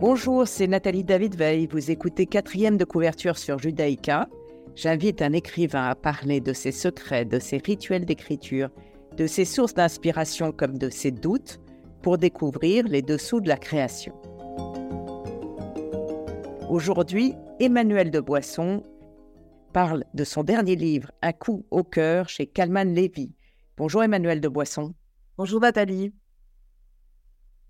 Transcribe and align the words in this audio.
Bonjour, 0.00 0.48
c'est 0.48 0.66
Nathalie 0.66 1.04
David 1.04 1.34
Veil. 1.34 1.66
Vous 1.66 1.90
écoutez 1.90 2.24
quatrième 2.24 2.78
de 2.78 2.86
couverture 2.86 3.36
sur 3.36 3.58
Judaïka. 3.58 4.30
J'invite 4.74 5.20
un 5.20 5.34
écrivain 5.34 5.90
à 5.90 5.94
parler 5.94 6.40
de 6.40 6.54
ses 6.54 6.72
secrets, 6.72 7.26
de 7.26 7.38
ses 7.38 7.58
rituels 7.58 8.06
d'écriture, 8.06 8.70
de 9.18 9.26
ses 9.26 9.44
sources 9.44 9.74
d'inspiration 9.74 10.52
comme 10.52 10.78
de 10.78 10.88
ses 10.88 11.10
doutes 11.10 11.60
pour 12.00 12.16
découvrir 12.16 12.88
les 12.88 13.02
dessous 13.02 13.42
de 13.42 13.48
la 13.48 13.58
création. 13.58 14.14
Aujourd'hui, 16.70 17.34
Emmanuel 17.58 18.10
de 18.10 18.20
Boisson 18.20 18.82
parle 19.74 20.04
de 20.14 20.24
son 20.24 20.44
dernier 20.44 20.76
livre, 20.76 21.12
Un 21.20 21.32
coup 21.32 21.66
au 21.70 21.84
cœur, 21.84 22.30
chez 22.30 22.46
Calman 22.46 22.94
Lévy. 22.94 23.34
Bonjour 23.76 24.02
Emmanuel 24.02 24.40
de 24.40 24.48
Boisson. 24.48 24.94
Bonjour 25.36 25.60
Nathalie. 25.60 26.14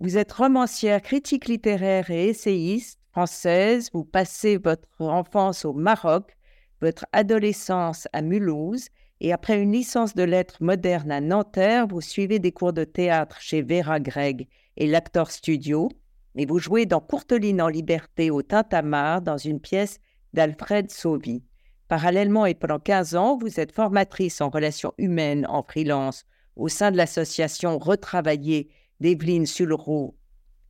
Vous 0.02 0.16
êtes 0.16 0.32
romancière, 0.32 1.02
critique 1.02 1.46
littéraire 1.46 2.10
et 2.10 2.28
essayiste 2.28 2.98
française. 3.12 3.90
Vous 3.92 4.02
passez 4.02 4.56
votre 4.56 4.88
enfance 4.98 5.66
au 5.66 5.74
Maroc, 5.74 6.38
votre 6.80 7.04
adolescence 7.12 8.08
à 8.14 8.22
Mulhouse 8.22 8.88
et 9.20 9.34
après 9.34 9.60
une 9.60 9.72
licence 9.72 10.14
de 10.14 10.22
lettres 10.22 10.56
modernes 10.62 11.12
à 11.12 11.20
Nanterre, 11.20 11.86
vous 11.86 12.00
suivez 12.00 12.38
des 12.38 12.50
cours 12.50 12.72
de 12.72 12.84
théâtre 12.84 13.42
chez 13.42 13.60
Vera 13.60 14.00
Gregg 14.00 14.48
et 14.78 14.86
l'Actor 14.86 15.30
Studio 15.30 15.90
et 16.34 16.46
vous 16.46 16.58
jouez 16.58 16.86
dans 16.86 17.00
Courteline 17.00 17.60
en 17.60 17.68
liberté 17.68 18.30
au 18.30 18.40
Tintamarre 18.40 19.20
dans 19.20 19.36
une 19.36 19.60
pièce 19.60 19.98
d'Alfred 20.32 20.90
Sauvy. 20.90 21.44
Parallèlement 21.88 22.46
et 22.46 22.54
pendant 22.54 22.78
15 22.78 23.16
ans, 23.16 23.36
vous 23.36 23.60
êtes 23.60 23.72
formatrice 23.72 24.40
en 24.40 24.48
relations 24.48 24.94
humaines 24.96 25.46
en 25.50 25.62
freelance 25.62 26.24
au 26.56 26.68
sein 26.68 26.90
de 26.90 26.96
l'association 26.96 27.78
Retravailler 27.78 28.70
d'Evelyne 29.00 29.46
Sulro 29.46 30.16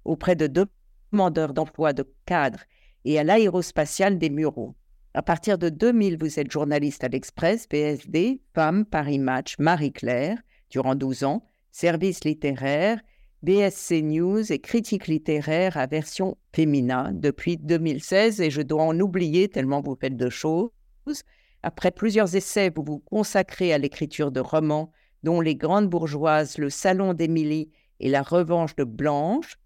auprès 0.04 0.36
de 0.36 0.46
deux 0.46 0.66
demandeurs 1.12 1.52
d'emploi 1.52 1.92
de 1.92 2.04
cadres 2.26 2.62
et 3.04 3.18
à 3.18 3.24
l'aérospatiale 3.24 4.18
des 4.18 4.30
Mureaux. 4.30 4.74
À 5.12 5.22
partir 5.22 5.58
de 5.58 5.68
2000, 5.68 6.18
vous 6.18 6.38
êtes 6.38 6.50
journaliste 6.50 7.02
à 7.02 7.08
l'Express, 7.08 7.66
PSD, 7.66 8.40
Femme, 8.54 8.84
Paris 8.84 9.18
Match, 9.18 9.56
Marie-Claire, 9.58 10.38
durant 10.70 10.94
12 10.94 11.24
ans, 11.24 11.44
service 11.72 12.24
littéraire, 12.24 13.00
BSC 13.42 14.02
News 14.02 14.52
et 14.52 14.58
critique 14.58 15.06
littéraire 15.06 15.76
à 15.76 15.86
version 15.86 16.36
féminin 16.52 17.10
depuis 17.14 17.56
2016 17.56 18.40
et 18.40 18.50
je 18.50 18.60
dois 18.60 18.82
en 18.82 19.00
oublier 19.00 19.48
tellement 19.48 19.80
vous 19.80 19.96
faites 19.98 20.16
de 20.16 20.28
choses. 20.28 20.70
Après 21.62 21.90
plusieurs 21.90 22.36
essais, 22.36 22.70
vous 22.74 22.84
vous 22.84 22.98
consacrez 22.98 23.72
à 23.72 23.78
l'écriture 23.78 24.30
de 24.30 24.40
romans 24.40 24.92
dont 25.22 25.40
Les 25.40 25.56
Grandes 25.56 25.88
Bourgeoises, 25.88 26.58
Le 26.58 26.70
Salon 26.70 27.14
d'Émilie 27.14 27.70
et 28.00 28.08
La 28.08 28.22
Revanche 28.22 28.74
de 28.76 28.84
Blanche, 28.84 29.56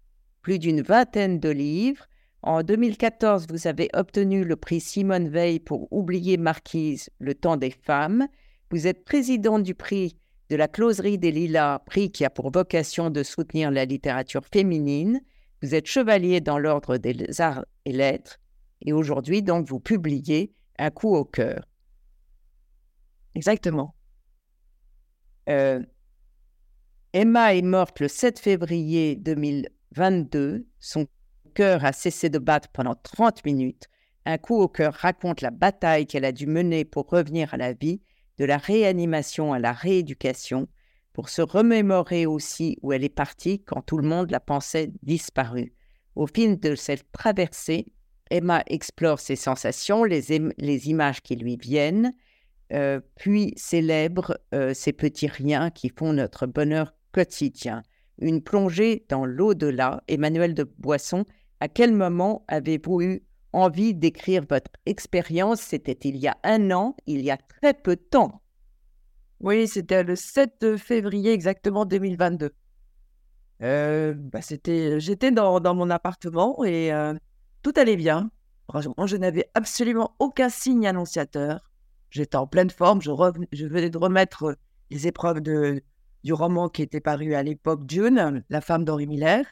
plus 0.41 0.59
d'une 0.59 0.81
vingtaine 0.81 1.39
de 1.39 1.49
livres. 1.49 2.05
En 2.41 2.61
2014, 2.61 3.47
vous 3.49 3.65
avez 3.65 3.89
obtenu 3.93 4.43
le 4.43 4.55
prix 4.55 4.79
Simone 4.79 5.29
Veil 5.29 5.59
pour 5.59 5.91
Oublier 5.91 6.37
Marquise, 6.37 7.09
Le 7.17 7.33
temps 7.33 7.57
des 7.57 7.71
femmes. 7.71 8.27
Vous 8.69 8.85
êtes 8.85 9.03
présidente 9.03 9.63
du 9.63 9.73
prix 9.73 10.17
de 10.49 10.55
la 10.55 10.67
Closerie 10.67 11.17
des 11.17 11.31
Lilas, 11.31 11.79
prix 11.79 12.11
qui 12.11 12.23
a 12.23 12.29
pour 12.29 12.51
vocation 12.51 13.09
de 13.09 13.23
soutenir 13.23 13.71
la 13.71 13.85
littérature 13.85 14.45
féminine. 14.45 15.21
Vous 15.63 15.73
êtes 15.73 15.87
chevalier 15.87 16.41
dans 16.41 16.59
l'ordre 16.59 16.97
des 16.97 17.41
arts 17.41 17.65
et 17.85 17.93
lettres. 17.93 18.37
Et 18.81 18.93
aujourd'hui, 18.93 19.41
donc, 19.41 19.67
vous 19.67 19.79
publiez 19.79 20.53
Un 20.77 20.91
coup 20.91 21.15
au 21.15 21.25
cœur. 21.25 21.67
Exactement. 23.33 23.95
Euh, 25.49 25.81
Emma 27.17 27.55
est 27.55 27.61
morte 27.61 28.01
le 28.01 28.09
7 28.09 28.39
février 28.39 29.15
2022. 29.15 30.67
Son 30.81 31.07
cœur 31.53 31.85
a 31.85 31.93
cessé 31.93 32.29
de 32.29 32.39
battre 32.39 32.67
pendant 32.73 32.95
30 32.95 33.45
minutes. 33.45 33.85
Un 34.25 34.37
coup 34.37 34.59
au 34.59 34.67
cœur 34.67 34.93
raconte 34.93 35.39
la 35.39 35.49
bataille 35.49 36.07
qu'elle 36.07 36.25
a 36.25 36.33
dû 36.33 36.45
mener 36.45 36.83
pour 36.83 37.09
revenir 37.09 37.53
à 37.53 37.57
la 37.57 37.71
vie, 37.71 38.01
de 38.37 38.43
la 38.43 38.57
réanimation 38.57 39.53
à 39.53 39.59
la 39.59 39.71
rééducation, 39.71 40.67
pour 41.13 41.29
se 41.29 41.41
remémorer 41.41 42.25
aussi 42.25 42.77
où 42.81 42.91
elle 42.91 43.05
est 43.05 43.07
partie 43.07 43.63
quand 43.63 43.81
tout 43.81 43.97
le 43.97 44.09
monde 44.09 44.29
la 44.29 44.41
pensait 44.41 44.91
disparue. 45.01 45.73
Au 46.17 46.27
fil 46.27 46.59
de 46.59 46.75
cette 46.75 47.09
traversée, 47.13 47.93
Emma 48.29 48.61
explore 48.67 49.21
ses 49.21 49.37
sensations, 49.37 50.03
les, 50.03 50.33
images 50.89 51.21
qui 51.21 51.37
lui 51.37 51.55
viennent, 51.55 52.11
euh, 52.73 52.99
puis 53.15 53.53
célèbre 53.55 54.37
euh, 54.53 54.73
ces 54.73 54.91
petits 54.91 55.27
riens 55.27 55.69
qui 55.69 55.87
font 55.87 56.11
notre 56.11 56.45
bonheur 56.45 56.91
quotidien. 57.15 57.81
Une 58.19 58.41
plongée 58.41 59.05
dans 59.07 59.25
l'au-delà. 59.25 60.03
Emmanuel 60.09 60.53
de 60.53 60.63
Boisson, 60.77 61.23
à 61.61 61.69
quel 61.69 61.93
moment 61.93 62.43
avez-vous 62.49 63.01
eu 63.01 63.23
envie 63.53 63.93
d'écrire 63.93 64.43
votre 64.49 64.71
expérience? 64.85 65.61
C'était 65.61 65.97
il 66.09 66.17
y 66.17 66.27
a 66.27 66.37
un 66.43 66.71
an, 66.71 66.97
il 67.07 67.21
y 67.21 67.31
a 67.31 67.37
très 67.37 67.73
peu 67.73 67.95
de 67.95 68.01
temps. 68.01 68.41
Oui, 69.39 69.65
c'était 69.67 70.03
le 70.03 70.17
7 70.17 70.75
février 70.75 71.31
exactement 71.31 71.85
2022. 71.85 72.51
Euh, 73.61 74.13
bah 74.17 74.41
c'était, 74.41 74.99
j'étais 74.99 75.31
dans, 75.31 75.61
mon 75.73 75.89
appartement 75.89 76.65
et 76.65 76.91
euh, 76.91 77.13
tout 77.63 77.73
allait 77.77 77.95
bien. 77.95 78.29
Je 78.73 79.15
n'avais 79.15 79.49
absolument 79.53 80.15
aucun 80.19 80.49
signe 80.49 80.85
annonciateur. 80.85 81.61
J'étais 82.09 82.35
en 82.35 82.47
pleine 82.47 82.69
forme. 82.69 83.01
Je, 83.01 83.11
je 83.53 83.65
venais 83.67 83.89
de 83.89 83.97
remettre 83.97 84.57
les 84.89 85.07
épreuves 85.07 85.39
de, 85.39 85.81
du 86.25 86.33
roman 86.33 86.69
qui 86.69 86.81
était 86.81 86.99
paru 86.99 87.35
à 87.35 87.43
l'époque, 87.43 87.81
June, 87.87 88.43
la 88.49 88.59
femme 88.59 88.83
d'Henri 88.83 89.05
Miller. 89.05 89.45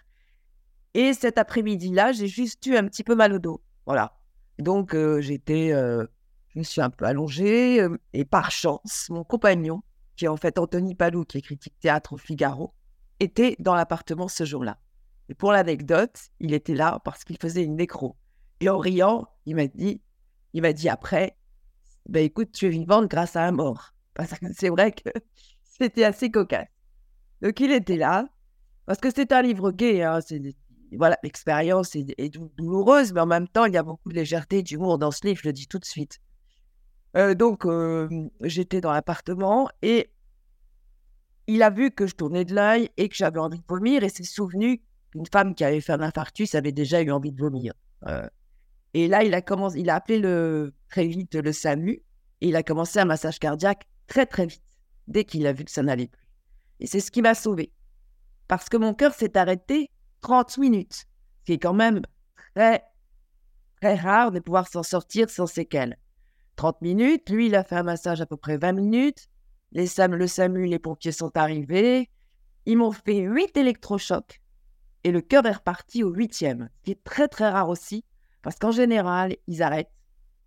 Et 0.95 1.13
cet 1.13 1.38
après-midi-là, 1.38 2.13
j'ai 2.13 2.28
juste 2.28 2.66
eu 2.66 2.75
un 2.75 2.88
petit 2.88 3.03
peu 3.03 3.13
mal 3.13 3.31
au 3.31 3.38
dos. 3.39 3.61
Voilà. 3.85 4.17
Donc, 4.57 4.95
euh, 4.95 5.22
j'étais, 5.22 5.72
euh, 5.72 6.03
je 6.50 6.57
me 6.57 6.63
suis 6.63 6.81
un 6.81 6.89
peu 6.89 7.06
allongée. 7.06 7.79
Euh, 7.79 7.95
et 8.13 8.25
par 8.25 8.50
chance, 8.50 9.07
mon 9.11 9.23
compagnon, 9.23 9.84
qui 10.16 10.25
est 10.25 10.28
en 10.28 10.35
fait 10.35 10.57
Anthony 10.57 10.95
Palou, 10.95 11.25
qui 11.25 11.38
est 11.38 11.41
critique 11.41 11.75
théâtre 11.79 12.13
au 12.13 12.17
Figaro, 12.17 12.73
était 13.19 13.55
dans 13.59 13.75
l'appartement 13.75 14.28
ce 14.28 14.44
jour-là. 14.44 14.79
Et 15.29 15.35
pour 15.35 15.51
l'anecdote, 15.51 16.19
il 16.40 16.55
était 16.55 16.73
là 16.73 17.00
parce 17.05 17.23
qu'il 17.23 17.38
faisait 17.38 17.63
une 17.63 17.75
nécro. 17.75 18.17
Et 18.61 18.69
en 18.69 18.79
riant, 18.79 19.28
il 19.45 19.55
m'a 19.55 19.67
dit, 19.67 20.01
il 20.53 20.63
m'a 20.63 20.73
dit 20.73 20.90
après, 20.90 21.38
ben 22.09 22.25
écoute, 22.25 22.51
tu 22.51 22.66
es 22.66 22.69
vivante 22.69 23.11
grâce 23.11 23.35
à 23.35 23.45
un 23.45 23.51
mort. 23.51 23.94
Parce 24.16 24.31
que 24.31 24.45
c'est 24.53 24.69
vrai 24.69 24.91
que 24.91 25.09
c'était 25.78 26.03
assez 26.03 26.29
cocasse. 26.29 26.67
Donc 27.41 27.59
il 27.59 27.72
était 27.72 27.97
là, 27.97 28.28
parce 28.85 29.00
que 29.00 29.09
c'est 29.13 29.31
un 29.31 29.41
livre 29.41 29.72
gay, 29.72 30.03
hein, 30.03 30.19
voilà, 30.95 31.17
l'expérience 31.23 31.95
est, 31.95 32.29
douloureuse, 32.57 33.13
mais 33.13 33.22
en 33.22 33.25
même 33.25 33.47
temps, 33.47 33.66
il 33.66 33.73
y 33.73 33.78
a 33.78 33.84
beaucoup 33.84 34.09
de 34.09 34.16
légèreté, 34.16 34.61
d'humour 34.61 34.97
dans 34.97 35.11
ce 35.11 35.25
livre, 35.25 35.39
je 35.41 35.50
le 35.50 35.53
dis 35.53 35.67
tout 35.67 35.79
de 35.79 35.85
suite. 35.85 36.19
Euh, 37.17 37.34
donc, 37.34 37.66
euh, 37.66 38.07
j'étais 38.41 38.81
dans 38.81 38.91
l'appartement 38.91 39.69
et 39.81 40.11
il 41.47 41.63
a 41.63 41.69
vu 41.69 41.91
que 41.91 42.07
je 42.07 42.16
tournais 42.16 42.45
de 42.45 42.55
l'œil 42.55 42.90
et 42.97 43.09
que 43.09 43.16
j'avais 43.16 43.40
envie 43.40 43.59
de 43.59 43.66
vomir 43.67 44.03
et 44.03 44.09
s'est 44.09 44.23
souvenu 44.23 44.81
qu'une 45.11 45.25
femme 45.31 45.55
qui 45.55 45.63
avait 45.63 45.81
fait 45.81 45.94
un 45.94 46.01
infarctus 46.01 46.55
avait 46.55 46.72
déjà 46.72 47.01
eu 47.01 47.11
envie 47.11 47.31
de 47.31 47.40
vomir. 47.40 47.73
Euh, 48.07 48.28
et 48.94 49.07
là, 49.07 49.23
il 49.23 49.34
a, 49.34 49.41
commencé, 49.41 49.79
il 49.79 49.90
a 49.90 49.95
appelé 49.95 50.19
le, 50.19 50.73
très 50.90 51.07
vite 51.07 51.35
le 51.35 51.51
SAMU 51.51 52.03
et 52.41 52.47
il 52.47 52.55
a 52.55 52.63
commencé 52.63 53.00
un 53.00 53.05
massage 53.05 53.40
cardiaque 53.40 53.88
très, 54.07 54.25
très 54.25 54.45
vite 54.45 54.63
dès 55.08 55.24
qu'il 55.24 55.46
a 55.47 55.53
vu 55.53 55.66
que 55.66 55.72
ça 55.72 55.84
n'allait 55.84 56.08
plus. 56.08 56.28
Et 56.80 56.88
c'est 56.88 57.00
ce 57.00 57.12
qui 57.12 57.22
m'a 57.22 57.36
sauvé. 57.36 57.72
Parce 58.47 58.69
que 58.69 58.78
mon 58.78 58.94
cœur 58.94 59.14
s'est 59.14 59.38
arrêté 59.38 59.90
30 60.22 60.58
minutes, 60.58 61.06
ce 61.40 61.46
qui 61.46 61.53
est 61.53 61.59
quand 61.59 61.74
même 61.74 62.02
très, 62.56 62.84
très 63.81 63.96
rare 63.96 64.31
de 64.31 64.40
pouvoir 64.40 64.68
s'en 64.68 64.84
sortir 64.84 65.30
sans 65.30 65.47
séquelles. 65.47 65.97
30 66.56 66.81
minutes, 66.81 67.30
lui, 67.30 67.47
il 67.47 67.56
a 67.56 67.64
fait 67.64 67.75
un 67.75 67.84
massage 67.84 68.22
à 68.22 68.25
peu 68.25 68.38
près 68.38 68.58
20 68.58 68.74
minutes. 68.74 69.28
Les 69.72 69.88
SAM, 69.88 70.14
le 70.14 70.28
SAMU, 70.28 70.66
les 70.66 70.80
pompiers 70.80 71.12
sont 71.12 71.35
arrivés. 71.35 72.09
Ils 72.66 72.78
m'ont 72.78 72.91
fait 72.91 73.20
8 73.20 73.58
électrochocs 73.58 74.40
et 75.03 75.12
le 75.12 75.22
cœur 75.22 75.46
est 75.46 75.52
reparti 75.52 76.03
au 76.03 76.09
huitième, 76.09 76.70
ce 76.78 76.82
qui 76.84 76.91
est 76.91 77.03
très 77.03 77.28
très 77.28 77.49
rare 77.49 77.70
aussi, 77.70 78.06
parce 78.41 78.58
qu'en 78.58 78.72
général, 78.72 79.35
ils 79.47 79.61
arrêtent, 79.61 79.91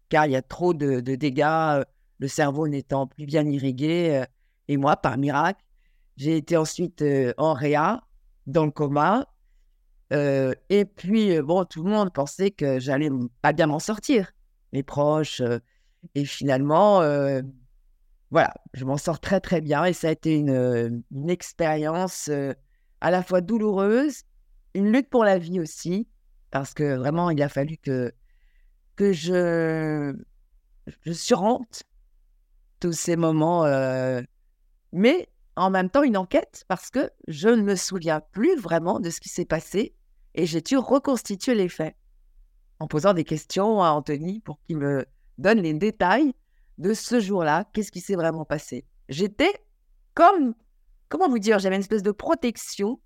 car 0.08 0.26
il 0.26 0.32
y 0.32 0.36
a 0.36 0.42
trop 0.42 0.74
de, 0.74 1.00
dégâts, 1.00 1.42
euh, 1.44 1.84
le 2.18 2.28
cerveau 2.28 2.66
n'étant 2.68 3.06
plus 3.06 3.26
bien 3.26 3.46
irrigué. 3.46 4.24
Et 4.68 4.76
moi, 4.76 4.96
par 4.96 5.18
miracle, 5.18 5.62
j'ai 6.16 6.36
été 6.36 6.56
ensuite 6.56 7.02
euh, 7.02 7.32
en 7.36 7.52
réa, 7.52 8.02
dans 8.46 8.64
le 8.64 8.70
coma. 8.70 9.26
Euh, 10.12 10.54
et 10.70 10.84
puis, 10.84 11.36
euh, 11.36 11.42
bon, 11.42 11.64
tout 11.64 11.82
le 11.82 11.90
monde 11.90 12.12
pensait 12.12 12.50
que 12.50 12.78
j'allais 12.78 13.10
pas 13.42 13.52
bien 13.52 13.66
m'en 13.66 13.78
sortir, 13.78 14.32
mes 14.72 14.82
proches. 14.82 15.42
et 16.14 16.24
finalement, 16.24 17.00
voilà, 18.30 18.52
je 18.74 18.84
m'en 18.84 18.96
sors 18.96 19.20
très, 19.20 19.40
très 19.40 19.60
bien. 19.60 19.84
Et 19.84 19.92
ça 19.92 20.08
a 20.08 20.12
été 20.12 20.36
une, 20.36 21.04
une 21.10 21.30
expérience 21.30 22.30
à 23.00 23.10
la 23.10 23.22
fois 23.22 23.40
douloureuse, 23.40 24.22
une 24.74 24.92
lutte 24.92 25.10
pour 25.10 25.24
la 25.24 25.38
vie 25.38 25.60
aussi, 25.60 26.08
parce 26.50 26.74
que 26.74 26.96
vraiment, 26.96 27.30
il 27.30 27.42
a 27.42 27.48
fallu 27.48 27.76
que, 27.76 28.12
que 28.96 29.12
je, 29.12 30.14
je 31.02 31.12
surmonte 31.12 31.82
tous 32.80 32.92
ces 32.92 33.16
moments 33.16 33.64
mais 34.96 35.28
en 35.56 35.68
même 35.68 35.90
temps 35.90 36.02
une 36.02 36.16
enquête 36.16 36.64
parce 36.68 36.90
que 36.90 37.10
je 37.28 37.48
ne 37.48 37.60
me 37.60 37.76
souviens 37.76 38.20
plus 38.32 38.56
vraiment 38.56 38.98
de 38.98 39.10
ce 39.10 39.20
qui 39.20 39.28
s'est 39.28 39.44
passé 39.44 39.94
et 40.34 40.46
j'ai 40.46 40.62
dû 40.62 40.78
reconstituer 40.78 41.54
les 41.54 41.68
faits 41.68 41.94
en 42.78 42.86
posant 42.88 43.12
des 43.12 43.24
questions 43.24 43.82
à 43.82 43.90
Anthony 43.90 44.40
pour 44.40 44.58
qu'il 44.62 44.78
me 44.78 45.04
donne 45.36 45.60
les 45.60 45.74
détails 45.74 46.32
de 46.78 46.94
ce 46.94 47.20
jour-là, 47.20 47.66
qu'est-ce 47.74 47.92
qui 47.92 48.00
s'est 48.00 48.16
vraiment 48.16 48.46
passé. 48.46 48.86
J'étais 49.10 49.52
comme, 50.14 50.54
comment 51.10 51.28
vous 51.28 51.38
dire, 51.38 51.58
j'avais 51.58 51.76
une 51.76 51.80
espèce 51.80 52.02
de 52.02 52.10
protection 52.10 52.98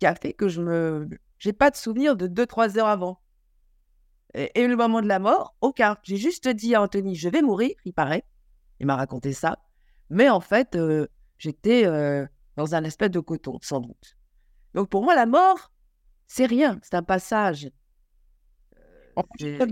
qui 0.00 0.06
a 0.06 0.16
fait 0.16 0.32
que 0.32 0.48
je 0.48 0.60
me, 0.60 1.08
pas 1.56 1.70
de 1.70 1.76
souvenir 1.76 2.16
de 2.16 2.26
2-3 2.26 2.78
heures 2.78 2.88
avant. 2.88 3.20
Et, 4.34 4.66
le 4.66 4.76
moment 4.76 5.00
de 5.02 5.06
la 5.06 5.20
mort, 5.20 5.56
aucun. 5.60 5.96
J'ai 6.02 6.16
juste 6.16 6.48
dit 6.48 6.74
à 6.74 6.82
Anthony, 6.82 7.14
je 7.14 7.28
vais 7.28 7.42
mourir, 7.42 7.70
il 7.84 7.94
paraît. 7.94 8.24
Il 8.80 8.86
m'a 8.86 8.96
raconté 8.96 9.32
ça. 9.32 9.58
Mais 10.10 10.28
en 10.28 10.40
fait, 10.40 10.76
euh, 10.76 11.08
j'étais 11.38 11.86
euh, 11.86 12.26
dans 12.56 12.74
un 12.74 12.84
espèce 12.84 13.10
de 13.10 13.20
coton, 13.20 13.58
sans 13.62 13.80
doute. 13.80 14.16
Donc 14.74 14.88
pour 14.88 15.02
moi, 15.02 15.14
la 15.14 15.26
mort, 15.26 15.72
c'est 16.26 16.46
rien, 16.46 16.78
c'est 16.82 16.94
un 16.94 17.02
passage. 17.02 17.70
Euh, 18.76 19.66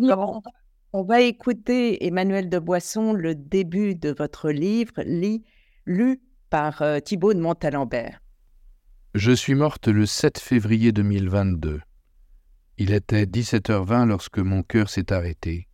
on 0.92 1.02
va 1.02 1.20
écouter 1.20 2.06
Emmanuel 2.06 2.48
de 2.48 2.58
Boisson, 2.58 3.12
le 3.12 3.34
début 3.34 3.94
de 3.94 4.14
votre 4.16 4.50
livre, 4.50 4.94
lu 5.84 6.22
par 6.48 6.82
Thibault 7.04 7.34
de 7.34 7.40
Montalembert. 7.40 8.20
Je 9.14 9.32
suis 9.32 9.54
morte 9.54 9.88
le 9.88 10.06
7 10.06 10.38
février 10.38 10.92
2022. 10.92 11.80
Il 12.78 12.92
était 12.92 13.24
17h20 13.24 14.06
lorsque 14.06 14.38
mon 14.38 14.62
cœur 14.62 14.90
s'est 14.90 15.10
arrêté. 15.10 15.68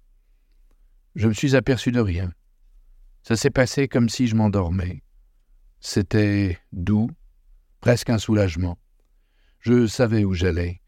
Je 1.17 1.27
me 1.27 1.33
suis 1.33 1.57
aperçu 1.57 1.91
de 1.91 1.99
rien. 2.01 2.33
Ça 3.25 3.35
s'est 3.35 3.51
passé 3.51 3.89
comme 3.89 4.09
si 4.09 4.29
je 4.29 4.37
m'endormais. 4.37 5.03
C'était 5.85 6.61
doux, 6.71 7.11
presque 7.81 8.09
un 8.09 8.19
soulagement. 8.19 8.79
Je 9.59 9.89
savais 9.89 10.25
où 10.25 10.33
j'allais. 10.33 10.81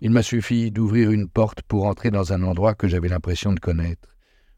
Il 0.00 0.10
m'a 0.10 0.22
suffi 0.22 0.70
d'ouvrir 0.70 1.10
une 1.10 1.28
porte 1.28 1.60
pour 1.60 1.84
entrer 1.84 2.10
dans 2.10 2.32
un 2.32 2.42
endroit 2.42 2.74
que 2.74 2.88
j'avais 2.88 3.10
l'impression 3.10 3.52
de 3.52 3.60
connaître, 3.60 4.08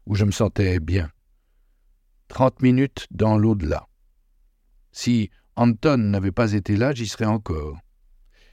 où 0.05 0.15
je 0.15 0.23
me 0.23 0.31
sentais 0.31 0.79
bien. 0.79 1.11
Trente 2.29 2.61
minutes 2.61 3.05
dans 3.11 3.37
l'au-delà. 3.37 3.85
Si 4.93 5.29
Anton 5.57 5.97
n'avait 5.97 6.31
pas 6.31 6.53
été 6.53 6.77
là, 6.77 6.93
j'y 6.93 7.05
serais 7.05 7.25
encore. 7.25 7.77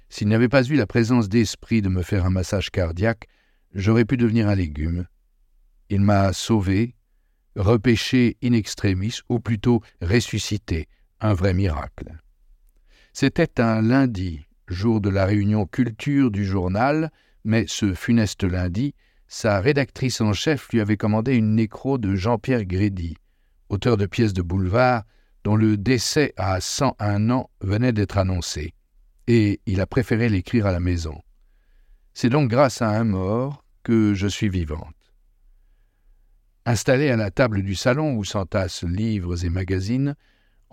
S'il 0.08 0.26
n'avait 0.26 0.48
pas 0.48 0.64
eu 0.64 0.74
la 0.74 0.88
présence 0.88 1.28
d'esprit 1.28 1.82
de 1.82 1.88
me 1.88 2.02
faire 2.02 2.26
un 2.26 2.30
massage 2.30 2.70
cardiaque, 2.70 3.28
j'aurais 3.72 4.04
pu 4.04 4.16
devenir 4.16 4.48
un 4.48 4.56
légume. 4.56 5.06
Il 5.88 6.00
m'a 6.00 6.32
sauvé, 6.32 6.96
repêché 7.54 8.38
in 8.42 8.54
extremis, 8.54 9.20
ou 9.28 9.38
plutôt 9.38 9.82
ressuscité, 10.00 10.88
un 11.22 11.34
vrai 11.34 11.54
miracle. 11.54 12.18
C'était 13.12 13.60
un 13.60 13.80
lundi, 13.80 14.44
jour 14.66 15.00
de 15.00 15.08
la 15.08 15.24
réunion 15.24 15.66
culture 15.66 16.30
du 16.30 16.44
journal, 16.44 17.10
mais 17.44 17.64
ce 17.68 17.94
funeste 17.94 18.44
lundi, 18.44 18.94
sa 19.28 19.60
rédactrice 19.60 20.20
en 20.20 20.32
chef 20.32 20.68
lui 20.70 20.80
avait 20.80 20.96
commandé 20.96 21.34
une 21.34 21.54
nécro 21.54 21.96
de 21.96 22.14
Jean-Pierre 22.14 22.64
Grédy, 22.64 23.16
auteur 23.68 23.96
de 23.96 24.06
pièces 24.06 24.34
de 24.34 24.42
boulevard 24.42 25.04
dont 25.44 25.56
le 25.56 25.76
décès 25.76 26.34
à 26.36 26.60
101 26.60 27.30
ans 27.30 27.50
venait 27.60 27.92
d'être 27.92 28.18
annoncé, 28.18 28.74
et 29.26 29.60
il 29.66 29.80
a 29.80 29.86
préféré 29.86 30.28
l'écrire 30.28 30.66
à 30.66 30.72
la 30.72 30.80
maison. 30.80 31.20
C'est 32.14 32.28
donc 32.28 32.50
grâce 32.50 32.82
à 32.82 32.90
un 32.90 33.04
mort 33.04 33.64
que 33.82 34.14
je 34.14 34.26
suis 34.26 34.48
vivante. 34.48 34.94
Installé 36.64 37.10
à 37.10 37.16
la 37.16 37.30
table 37.30 37.62
du 37.62 37.74
salon 37.74 38.14
où 38.14 38.24
s'entassent 38.24 38.84
livres 38.84 39.44
et 39.44 39.50
magazines, 39.50 40.14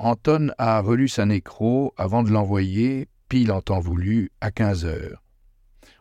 Anton 0.01 0.51
a 0.57 0.79
relu 0.79 1.09
sa 1.09 1.25
nécro 1.25 1.93
avant 1.97 2.23
de 2.23 2.31
l'envoyer, 2.31 3.09
pile 3.27 3.51
en 3.51 3.59
temps 3.59 3.81
voulu, 3.81 4.31
à 4.39 4.49
quinze 4.49 4.85
heures. 4.85 5.21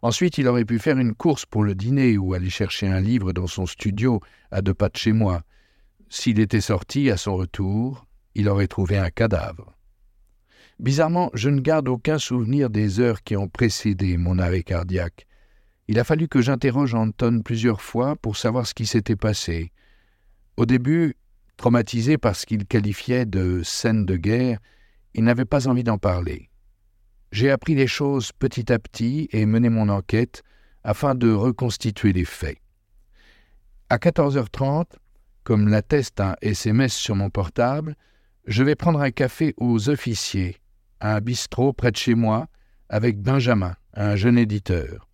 Ensuite, 0.03 0.39
il 0.39 0.47
aurait 0.47 0.65
pu 0.65 0.79
faire 0.79 0.99
une 0.99 1.17
course 1.17 1.45
pour 1.45 1.65
le 1.65 1.75
dîner 1.75 2.17
ou 2.17 2.33
aller 2.33 2.49
chercher 2.49 2.87
un 2.87 3.01
livre 3.01 3.33
dans 3.33 3.49
son 3.49 3.67
studio 3.67 4.21
à 4.53 4.63
deux 4.63 4.73
pas 4.73 4.89
de 4.89 4.97
chez 4.97 5.11
moi. 5.13 5.43
S'il 6.09 6.39
était 6.39 6.61
sorti 6.61 7.11
à 7.11 7.17
son 7.17 7.35
retour, 7.35 8.07
il 8.37 8.49
aurait 8.49 8.69
trouvé 8.69 8.99
un 8.99 9.11
cadavre. 9.11 9.75
Bizarrement, 10.79 11.33
je 11.35 11.51
ne 11.51 11.61
garde 11.61 11.89
aucun 11.89 12.19
souvenir 12.19 12.71
des 12.71 13.01
heures 13.01 13.25
qui 13.25 13.37
ont 13.37 13.49
précédé 13.49 14.17
mon 14.17 14.39
arrêt 14.39 14.63
cardiaque. 14.63 15.27
Il 15.89 15.99
a 15.99 16.05
fallu 16.05 16.29
que 16.29 16.41
j'interroge 16.41 16.95
Anton 16.95 17.43
plusieurs 17.45 17.81
fois 17.81 18.15
pour 18.15 18.37
savoir 18.37 18.65
ce 18.69 18.75
qui 18.75 18.87
s'était 18.87 19.17
passé. 19.17 19.73
Au 20.57 20.67
début, 20.67 21.17
traumatisé 21.59 22.17
par 22.17 22.35
ce 22.35 22.47
qu'il 22.47 22.65
qualifiait 22.65 23.27
de 23.27 23.63
scène 23.63 24.07
de 24.07 24.17
guerre, 24.17 24.59
il 25.13 25.25
n'avait 25.25 25.45
pas 25.45 25.69
envie 25.69 25.85
d'en 25.85 25.99
parler. 25.99 26.49
J'ai 27.33 27.51
appris 27.51 27.75
les 27.75 27.87
choses 27.87 28.33
petit 28.33 28.73
à 28.73 28.79
petit 28.79 29.29
et 29.33 29.45
mené 29.45 29.69
mon 29.69 29.91
enquête 29.91 30.43
afin 30.85 31.15
de 31.15 31.31
reconstituer 31.31 32.15
les 32.15 32.25
faits. 32.25 32.59
À 33.91 33.97
14h30, 33.99 34.87
comme 35.45 35.69
l'atteste 35.69 36.21
un 36.21 36.37
SMS 36.41 36.95
sur 36.95 37.17
mon 37.17 37.29
portable, 37.29 37.97
je 38.47 38.63
vais 38.63 38.75
prendre 38.75 39.01
un 39.01 39.11
café 39.11 39.55
aux 39.59 39.91
officiers, 39.91 40.57
à 41.01 41.17
un 41.17 41.21
bistrot 41.21 41.73
près 41.73 41.91
de 41.91 41.97
chez 41.97 42.15
moi, 42.15 42.47
avec 42.89 43.21
Benjamin, 43.21 43.75
un 43.95 44.17
jeune 44.17 44.39
éditeur. 44.39 45.09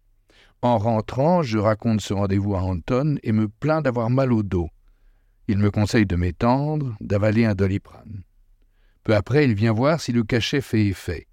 En 0.63 0.79
rentrant, 0.79 1.43
je 1.43 1.59
raconte 1.59 2.01
ce 2.01 2.15
rendez-vous 2.15 2.55
à 2.55 2.63
Anton 2.63 3.17
et 3.23 3.33
me 3.33 3.49
plains 3.49 3.83
d'avoir 3.83 4.11
mal 4.11 4.33
au 4.33 4.43
dos. 4.43 4.69
Il 5.49 5.59
me 5.59 5.71
conseille 5.71 6.07
de 6.07 6.17
m'étendre, 6.17 6.97
d'avaler 7.01 7.45
un 7.45 7.55
doliprane. 7.55 8.23
Peu 9.03 9.15
après, 9.15 9.45
il 9.45 9.55
vient 9.55 9.73
voir 9.73 10.01
si 10.01 10.13
le 10.13 10.25
cachet 10.25 10.61
fait 10.61 10.87
effet. 10.87 11.27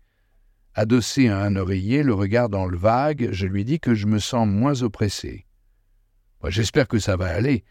Adossé 0.74 1.30
à 1.30 1.40
un 1.40 1.56
oreiller, 1.56 2.04
le 2.04 2.14
regard 2.14 2.50
dans 2.50 2.66
le 2.66 2.78
vague, 2.78 3.30
je 3.32 3.48
lui 3.48 3.64
dis 3.66 3.80
que 3.80 3.94
je 3.94 4.08
me 4.08 4.20
sens 4.20 4.48
moins 4.48 4.84
oppressé. 4.84 5.46
J'espère 6.48 6.88
que 6.88 7.00
ça 7.00 7.16
va 7.16 7.28
aller. 7.28 7.64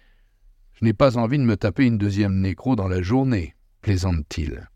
Je 0.74 0.84
n'ai 0.84 0.92
pas 0.92 1.18
envie 1.18 1.38
de 1.38 1.44
me 1.44 1.56
taper 1.56 1.86
une 1.86 1.98
deuxième 1.98 2.40
nécro 2.40 2.76
dans 2.76 2.88
la 2.88 3.02
journée 3.02 3.54
plaisante-t-il. 3.80 4.68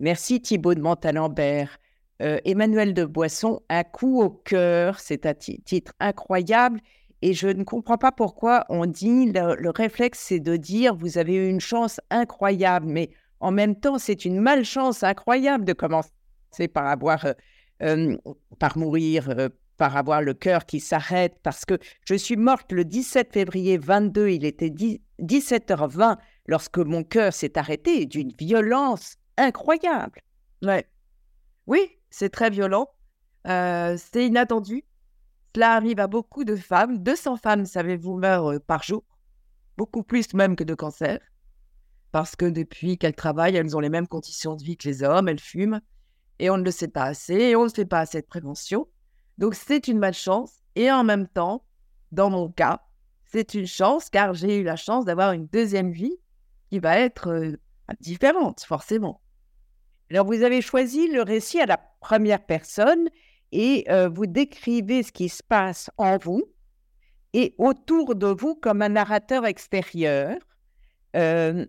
Merci 0.00 0.40
Thibault 0.40 0.74
de 0.74 0.80
Montalembert. 0.80 1.78
Euh, 2.22 2.38
Emmanuel 2.44 2.94
de 2.94 3.04
Boisson, 3.04 3.60
Un 3.68 3.84
coup 3.84 4.22
au 4.22 4.30
cœur, 4.30 5.00
c'est 5.00 5.26
un 5.26 5.34
titre 5.34 5.92
incroyable 6.00 6.80
et 7.22 7.32
je 7.32 7.48
ne 7.48 7.64
comprends 7.64 7.98
pas 7.98 8.12
pourquoi 8.12 8.64
on 8.68 8.86
dit, 8.86 9.32
le, 9.32 9.70
réflexe 9.70 10.18
c'est 10.20 10.40
de 10.40 10.56
dire 10.56 10.94
vous 10.94 11.18
avez 11.18 11.34
eu 11.34 11.48
une 11.48 11.60
chance 11.60 12.00
incroyable, 12.10 12.86
mais 12.86 13.10
en 13.40 13.50
même 13.50 13.78
temps 13.78 13.98
c'est 13.98 14.24
une 14.24 14.40
malchance 14.40 15.02
incroyable 15.02 15.64
de 15.64 15.72
commencer 15.72 16.10
par 16.72 16.86
avoir, 16.86 17.24
euh, 17.24 17.32
euh, 17.82 18.16
par 18.58 18.76
mourir, 18.78 19.50
par 19.76 19.96
avoir 19.96 20.22
le 20.22 20.34
cœur 20.34 20.66
qui 20.66 20.80
s'arrête, 20.80 21.36
parce 21.42 21.64
que 21.64 21.78
je 22.04 22.14
suis 22.14 22.36
morte 22.36 22.72
le 22.72 22.84
17 22.84 23.32
février 23.32 23.78
22, 23.78 24.28
il 24.28 24.44
était 24.44 24.72
17h20 25.20 26.16
lorsque 26.46 26.78
mon 26.78 27.02
cœur 27.02 27.32
s'est 27.32 27.58
arrêté 27.58 28.06
d'une 28.06 28.32
violence 28.38 29.16
incroyable. 29.36 30.20
Ouais. 30.62 30.86
Oui, 31.66 31.80
c'est 32.10 32.30
très 32.30 32.50
violent. 32.50 32.88
Euh, 33.46 33.96
c'est 33.98 34.26
inattendu. 34.26 34.84
Cela 35.56 35.72
arrive 35.72 36.00
à 36.00 36.06
beaucoup 36.06 36.44
de 36.44 36.54
femmes. 36.54 36.98
200 36.98 37.38
femmes, 37.38 37.64
savez-vous, 37.64 38.18
meurent 38.18 38.52
euh, 38.52 38.58
par 38.60 38.82
jour. 38.82 39.02
Beaucoup 39.78 40.02
plus 40.02 40.34
même 40.34 40.54
que 40.54 40.64
de 40.64 40.74
cancer. 40.74 41.18
Parce 42.12 42.36
que 42.36 42.44
depuis 42.44 42.98
qu'elles 42.98 43.14
travaillent, 43.14 43.56
elles 43.56 43.74
ont 43.74 43.80
les 43.80 43.88
mêmes 43.88 44.06
conditions 44.06 44.54
de 44.54 44.62
vie 44.62 44.76
que 44.76 44.86
les 44.86 45.02
hommes, 45.02 45.30
elles 45.30 45.40
fument. 45.40 45.80
Et 46.40 46.50
on 46.50 46.58
ne 46.58 46.62
le 46.62 46.70
sait 46.70 46.88
pas 46.88 47.04
assez, 47.04 47.36
et 47.36 47.56
on 47.56 47.64
ne 47.64 47.70
fait 47.70 47.86
pas 47.86 48.00
assez 48.00 48.20
de 48.20 48.26
prévention. 48.26 48.86
Donc 49.38 49.54
c'est 49.54 49.88
une 49.88 49.98
malchance. 49.98 50.52
Et 50.74 50.92
en 50.92 51.04
même 51.04 51.26
temps, 51.26 51.64
dans 52.12 52.28
mon 52.28 52.50
cas, 52.50 52.82
c'est 53.24 53.54
une 53.54 53.66
chance 53.66 54.10
car 54.10 54.34
j'ai 54.34 54.58
eu 54.60 54.62
la 54.62 54.76
chance 54.76 55.06
d'avoir 55.06 55.32
une 55.32 55.46
deuxième 55.46 55.90
vie 55.90 56.18
qui 56.68 56.80
va 56.80 56.98
être 56.98 57.28
euh, 57.28 57.56
différente, 58.00 58.60
forcément. 58.60 59.22
Alors, 60.10 60.26
vous 60.26 60.42
avez 60.42 60.60
choisi 60.60 61.08
le 61.08 61.22
récit 61.22 61.60
à 61.60 61.66
la 61.66 61.78
première 62.00 62.44
personne 62.44 63.08
et 63.52 63.84
euh, 63.90 64.08
vous 64.08 64.26
décrivez 64.26 65.02
ce 65.02 65.12
qui 65.12 65.28
se 65.28 65.42
passe 65.42 65.90
en 65.96 66.18
vous 66.18 66.42
et 67.32 67.54
autour 67.58 68.14
de 68.14 68.26
vous 68.26 68.54
comme 68.54 68.82
un 68.82 68.88
narrateur 68.88 69.44
extérieur. 69.46 70.36
Euh, 71.16 71.66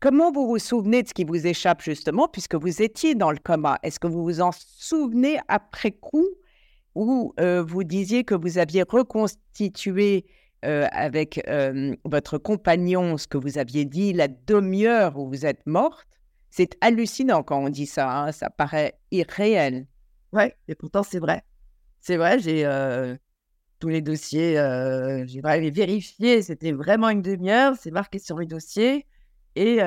comment 0.00 0.32
vous 0.32 0.46
vous 0.46 0.58
souvenez 0.58 1.02
de 1.02 1.08
ce 1.08 1.14
qui 1.14 1.24
vous 1.24 1.46
échappe 1.46 1.82
justement, 1.82 2.28
puisque 2.28 2.54
vous 2.54 2.82
étiez 2.82 3.14
dans 3.14 3.30
le 3.30 3.38
coma? 3.38 3.78
Est-ce 3.82 4.00
que 4.00 4.06
vous 4.06 4.22
vous 4.22 4.40
en 4.40 4.50
souvenez 4.52 5.38
après 5.48 5.92
coup 5.92 6.28
ou 6.94 7.34
vous 7.38 7.84
disiez 7.84 8.22
que 8.22 8.34
vous 8.34 8.58
aviez 8.58 8.82
reconstitué 8.82 10.26
euh, 10.64 10.86
avec 10.92 11.42
euh, 11.48 11.96
votre 12.04 12.38
compagnon, 12.38 13.18
ce 13.18 13.26
que 13.26 13.36
vous 13.36 13.58
aviez 13.58 13.84
dit, 13.84 14.12
la 14.12 14.28
demi-heure 14.28 15.18
où 15.18 15.28
vous 15.28 15.44
êtes 15.44 15.66
morte, 15.66 16.06
c'est 16.50 16.76
hallucinant 16.80 17.42
quand 17.42 17.64
on 17.64 17.68
dit 17.68 17.86
ça, 17.86 18.08
hein, 18.08 18.30
ça 18.30 18.48
paraît 18.48 18.94
irréel. 19.10 19.88
Ouais, 20.32 20.56
et 20.68 20.74
pourtant 20.74 21.02
c'est 21.02 21.18
vrai. 21.18 21.44
C'est 22.00 22.16
vrai, 22.16 22.38
j'ai 22.38 22.64
euh, 22.66 23.16
tous 23.78 23.88
les 23.88 24.02
dossiers, 24.02 24.54
j'ai 25.26 25.70
vérifié, 25.70 26.42
c'était 26.42 26.72
vraiment 26.72 27.10
une 27.10 27.22
demi-heure, 27.22 27.74
c'est 27.78 27.90
marqué 27.90 28.18
sur 28.18 28.38
les 28.38 28.46
dossiers. 28.46 29.06
Et 29.56 29.78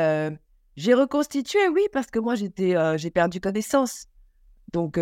j'ai 0.78 0.94
reconstitué, 0.94 1.68
oui, 1.70 1.82
parce 1.92 2.08
que 2.08 2.20
moi 2.20 2.36
j'étais, 2.36 2.76
j'ai 2.98 3.12
perdu 3.12 3.40
connaissance. 3.42 4.08
Donc 4.72 5.00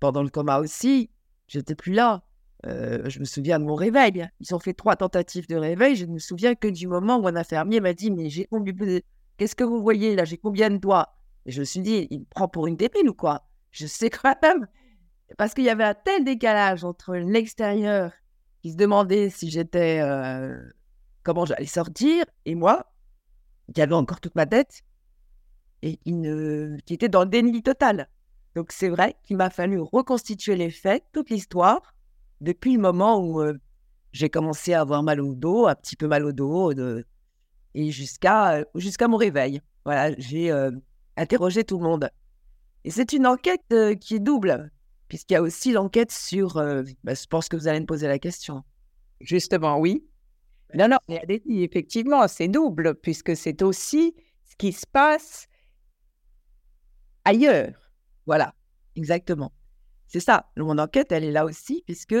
pendant 0.00 0.22
le 0.22 0.30
coma 0.30 0.58
aussi, 0.58 1.10
j'étais 1.46 1.74
plus 1.74 1.92
là. 1.92 2.22
Euh, 2.66 3.08
je 3.08 3.20
me 3.20 3.24
souviens 3.24 3.58
de 3.58 3.64
mon 3.64 3.74
réveil. 3.74 4.28
Ils 4.40 4.54
ont 4.54 4.58
fait 4.58 4.74
trois 4.74 4.96
tentatives 4.96 5.48
de 5.48 5.56
réveil. 5.56 5.96
Je 5.96 6.04
ne 6.06 6.12
me 6.12 6.18
souviens 6.18 6.54
que 6.54 6.68
du 6.68 6.86
moment 6.86 7.18
où 7.18 7.26
un 7.26 7.36
infirmier 7.36 7.80
m'a 7.80 7.94
dit 7.94 8.10
Mais 8.10 8.28
j'ai 8.28 8.44
combien 8.46 8.74
Qu'est-ce 9.36 9.54
que 9.56 9.64
vous 9.64 9.80
voyez 9.80 10.14
là? 10.16 10.24
J'ai 10.24 10.36
combien 10.36 10.68
de 10.70 10.76
doigts? 10.76 11.14
Et 11.46 11.52
je 11.52 11.60
me 11.60 11.64
suis 11.64 11.80
dit 11.80 12.06
Il 12.10 12.20
me 12.20 12.24
prend 12.26 12.48
pour 12.48 12.66
une 12.66 12.76
débile 12.76 13.08
ou 13.08 13.14
quoi? 13.14 13.46
Je 13.70 13.86
sais 13.86 14.10
quand 14.10 14.34
même. 14.42 14.66
Parce 15.38 15.54
qu'il 15.54 15.64
y 15.64 15.70
avait 15.70 15.84
un 15.84 15.94
tel 15.94 16.24
décalage 16.24 16.84
entre 16.84 17.14
l'extérieur 17.14 18.12
qui 18.62 18.72
se 18.72 18.76
demandait 18.76 19.30
si 19.30 19.50
j'étais. 19.50 20.00
Euh, 20.00 20.60
comment 21.22 21.44
j'allais 21.44 21.66
sortir 21.66 22.24
et 22.44 22.54
moi, 22.54 22.92
qui 23.74 23.82
avait 23.82 23.94
encore 23.94 24.20
toute 24.20 24.34
ma 24.34 24.46
tête 24.46 24.82
et 25.82 25.96
qui, 25.96 26.94
était 26.94 27.08
dans 27.08 27.22
le 27.22 27.28
déni 27.30 27.62
total. 27.62 28.08
Donc 28.54 28.72
c'est 28.72 28.88
vrai 28.88 29.16
qu'il 29.22 29.36
m'a 29.36 29.50
fallu 29.50 29.80
reconstituer 29.80 30.56
les 30.56 30.70
faits, 30.70 31.04
toute 31.12 31.30
l'histoire, 31.30 31.94
depuis 32.40 32.74
le 32.74 32.80
moment 32.80 33.18
où 33.18 33.40
euh, 33.40 33.58
j'ai 34.12 34.28
commencé 34.28 34.74
à 34.74 34.80
avoir 34.80 35.02
mal 35.02 35.20
au 35.20 35.34
dos, 35.34 35.66
un 35.66 35.74
petit 35.74 35.96
peu 35.96 36.08
mal 36.08 36.24
au 36.24 36.32
dos, 36.32 36.72
et 37.74 37.90
jusqu'à 37.92 38.64
jusqu'à 38.74 39.08
mon 39.08 39.16
réveil. 39.16 39.62
Voilà, 39.84 40.14
j'ai 40.18 40.50
euh, 40.50 40.70
interrogé 41.16 41.64
tout 41.64 41.78
le 41.78 41.84
monde. 41.84 42.10
Et 42.84 42.90
c'est 42.90 43.12
une 43.12 43.26
enquête 43.26 43.74
qui 44.00 44.14
est 44.14 44.20
double, 44.20 44.70
puisqu'il 45.08 45.34
y 45.34 45.36
a 45.36 45.42
aussi 45.42 45.72
l'enquête 45.72 46.12
sur. 46.12 46.54
Bah, 47.04 47.14
je 47.14 47.26
pense 47.26 47.48
que 47.48 47.56
vous 47.56 47.68
allez 47.68 47.80
me 47.80 47.86
poser 47.86 48.08
la 48.08 48.18
question. 48.18 48.62
Justement, 49.20 49.78
oui. 49.78 50.04
Non, 50.74 50.88
non, 50.88 50.98
effectivement, 51.48 52.26
c'est 52.28 52.48
double, 52.48 52.94
puisque 52.94 53.36
c'est 53.36 53.62
aussi 53.62 54.14
ce 54.44 54.56
qui 54.56 54.72
se 54.72 54.86
passe 54.86 55.48
ailleurs. 57.24 57.92
Voilà, 58.26 58.54
exactement. 58.96 59.52
C'est 60.06 60.20
ça, 60.20 60.50
mon 60.56 60.78
enquête, 60.78 61.12
elle 61.12 61.24
est 61.24 61.32
là 61.32 61.44
aussi, 61.44 61.82
puisque 61.86 62.16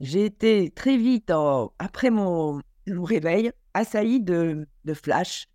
j'ai 0.00 0.24
été 0.24 0.70
très 0.70 0.96
vite, 0.96 1.32
après 1.78 2.10
mon, 2.10 2.60
réveil, 2.86 3.52
assailli 3.74 4.20
de, 4.20 4.66
de 4.84 4.94
flashs, 4.94 5.46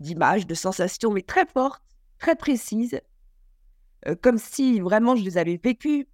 d'images, 0.00 0.46
de 0.46 0.54
sensations, 0.54 1.10
mais 1.10 1.22
très 1.22 1.46
fortes, 1.46 1.82
très 2.18 2.36
précises, 2.36 3.00
euh, 4.06 4.16
comme 4.20 4.38
si 4.38 4.80
vraiment 4.80 5.16
je 5.16 5.24
les 5.24 5.38
avais 5.38 5.60
vécues, 5.62 6.08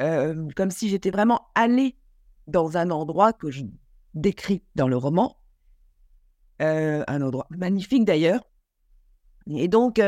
euh, 0.00 0.48
comme 0.56 0.70
si 0.70 0.88
j'étais 0.88 1.10
vraiment 1.10 1.48
allée 1.54 1.96
dans 2.46 2.76
un 2.76 2.90
endroit 2.90 3.32
que 3.32 3.50
je 3.50 3.64
décrit 4.14 4.62
dans 4.74 4.88
le 4.88 4.96
roman, 4.96 5.38
euh, 6.60 7.04
un 7.06 7.22
endroit 7.22 7.46
magnifique 7.50 8.04
d'ailleurs. 8.04 8.48
Et 9.46 9.68
donc, 9.68 10.00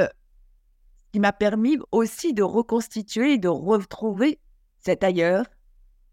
qui 1.13 1.21
m'a 1.21 1.33
permis 1.33 1.79
aussi 1.91 2.33
de 2.35 2.43
reconstituer, 2.43 3.39
de 3.39 3.49
retrouver 3.49 4.41
cet 4.79 5.03
ailleurs, 5.03 5.47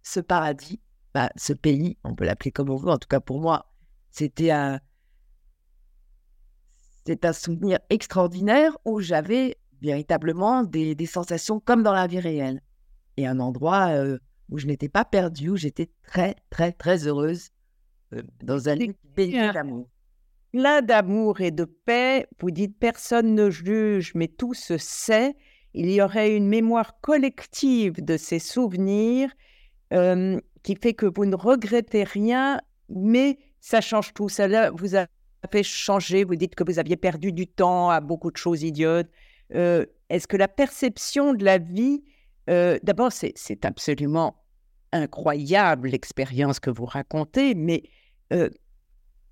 ce 0.02 0.20
paradis, 0.20 0.80
bah, 1.14 1.30
ce 1.36 1.54
pays, 1.54 1.98
on 2.04 2.16
peut 2.16 2.26
l'appeler 2.26 2.52
comme 2.52 2.70
on 2.70 2.78
veut, 2.78 2.90
en 2.90 2.98
tout 2.98 3.08
cas 3.08 3.20
pour 3.20 3.40
moi, 3.40 3.72
c'était 4.10 4.52
un, 4.52 4.80
c'est 7.06 7.26
un 7.26 7.34
souvenir 7.34 7.80
extraordinaire 7.90 8.78
où 8.86 9.02
j'avais 9.02 9.58
véritablement 9.82 10.64
des, 10.64 10.96
des, 10.96 11.06
sensations 11.06 11.60
comme 11.60 11.84
dans 11.84 11.94
la 11.94 12.08
vie 12.08 12.20
réelle. 12.20 12.62
Et 13.18 13.28
un 13.28 13.40
endroit 13.40 13.90
euh, 13.90 14.18
où 14.50 14.58
je 14.58 14.68
n'étais 14.68 14.90
pas 14.90 15.06
perdue, 15.06 15.50
où 15.50 15.58
j'étais 15.58 15.90
très, 16.04 16.36
très, 16.50 16.72
très 16.72 17.08
heureuse 17.08 17.50
euh, 18.14 18.22
dans 18.44 18.70
un 18.70 18.78
pays 19.16 19.32
d'amour 19.32 19.88
plein 20.52 20.82
d'amour 20.82 21.42
et 21.42 21.52
de 21.52 21.66
paix. 21.66 22.28
Vous 22.40 22.52
dites 22.52 22.78
personne 22.78 23.36
ne 23.36 23.50
juge, 23.50 24.12
mais 24.16 24.28
tout 24.28 24.54
se 24.54 24.78
sait. 24.78 25.36
Il 25.74 25.90
y 25.90 26.02
aurait 26.02 26.36
une 26.36 26.48
mémoire 26.48 27.00
collective 27.00 28.04
de 28.04 28.18
ces 28.18 28.40
souvenirs 28.40 29.32
euh, 29.94 30.40
qui 30.64 30.76
fait 30.76 30.94
que 30.94 31.06
vous 31.06 31.26
ne 31.26 31.36
regrettez 31.36 32.04
rien, 32.04 32.60
mais 32.90 33.40
ça 33.62 33.80
change 33.80 34.14
tout. 34.14 34.28
Ça 34.28 34.72
vous 34.72 34.98
a 34.98 35.08
fait 35.52 35.64
changer. 35.64 36.24
Vous 36.24 36.36
dites 36.36 36.56
que 36.56 36.64
vous 36.64 36.80
aviez 36.80 36.98
perdu 36.98 37.32
du 37.32 37.48
temps 37.48 37.90
à 37.90 38.02
beaucoup 38.02 38.32
de 38.32 38.38
choses 38.38 38.64
idiotes. 38.64 39.10
Euh, 39.53 39.86
est-ce 40.10 40.27
que 40.27 40.38
la 40.38 40.48
perception 40.48 41.34
de 41.34 41.43
la 41.43 41.58
vie, 41.58 42.03
euh, 42.50 42.77
d'abord, 42.84 43.12
c'est 43.12 43.65
absolument 43.65 44.43
incroyable 44.91 45.89
l'expérience 45.89 46.60
que 46.60 46.70
vous 46.70 46.86
racontez, 46.86 47.55
mais 47.55 47.84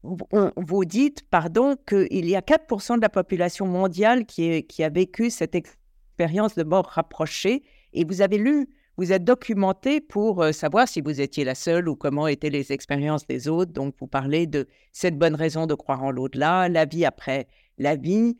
vous 0.03 0.85
dites, 0.85 1.23
pardon, 1.29 1.75
qu'il 1.87 2.29
y 2.29 2.35
a 2.35 2.41
4% 2.41 2.97
de 2.97 3.01
la 3.01 3.09
population 3.09 3.65
mondiale 3.65 4.25
qui, 4.25 4.83
a 4.83 4.89
vécu 4.89 5.29
cette 5.29 5.55
expérience 5.55 6.55
de 6.55 6.63
mort 6.63 6.85
rapprochée 6.85 7.63
et 7.93 8.05
vous 8.05 8.21
avez 8.21 8.37
lu, 8.37 8.69
vous 8.97 9.13
êtes 9.13 9.23
documenté 9.23 10.01
pour 10.01 10.43
euh, 10.43 10.51
savoir 10.51 10.85
si 10.87 10.99
vous 10.99 11.21
étiez 11.21 11.45
la 11.45 11.55
seule 11.55 11.87
ou 11.87 11.95
comment 11.95 12.27
étaient 12.27 12.49
les 12.49 12.73
expériences 12.73 13.25
des 13.25 13.47
autres. 13.47 13.71
Donc, 13.71 13.95
vous 13.97 14.07
parlez 14.07 14.45
de 14.45 14.67
cette 14.91 15.17
bonne 15.17 15.35
raison 15.35 15.67
de 15.67 15.73
croire 15.73 16.03
en 16.03 16.11
l'au-delà, 16.11 16.67
la 16.67 16.83
vie 16.83 17.05
après 17.05 17.47
la 17.77 17.95
vie, 17.95 18.35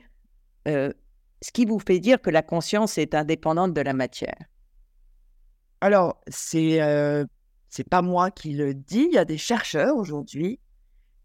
euh, 0.67 0.91
ce 1.41 1.51
qui 1.51 1.65
vous 1.65 1.79
fait 1.79 2.00
dire 2.00 2.22
que 2.22 2.29
la 2.29 2.41
conscience 2.41 2.98
est 2.98 3.15
indépendante 3.15 3.74
de 3.74 3.81
la 3.81 3.93
matière? 3.93 4.46
Alors, 5.81 6.22
c'est 6.27 6.81
euh, 6.81 7.25
pas 7.89 8.01
moi 8.01 8.31
qui 8.31 8.53
le 8.53 8.74
dis. 8.74 9.08
Il 9.10 9.13
y 9.13 9.17
a 9.17 9.25
des 9.25 9.38
chercheurs 9.38 9.96
aujourd'hui 9.96 10.60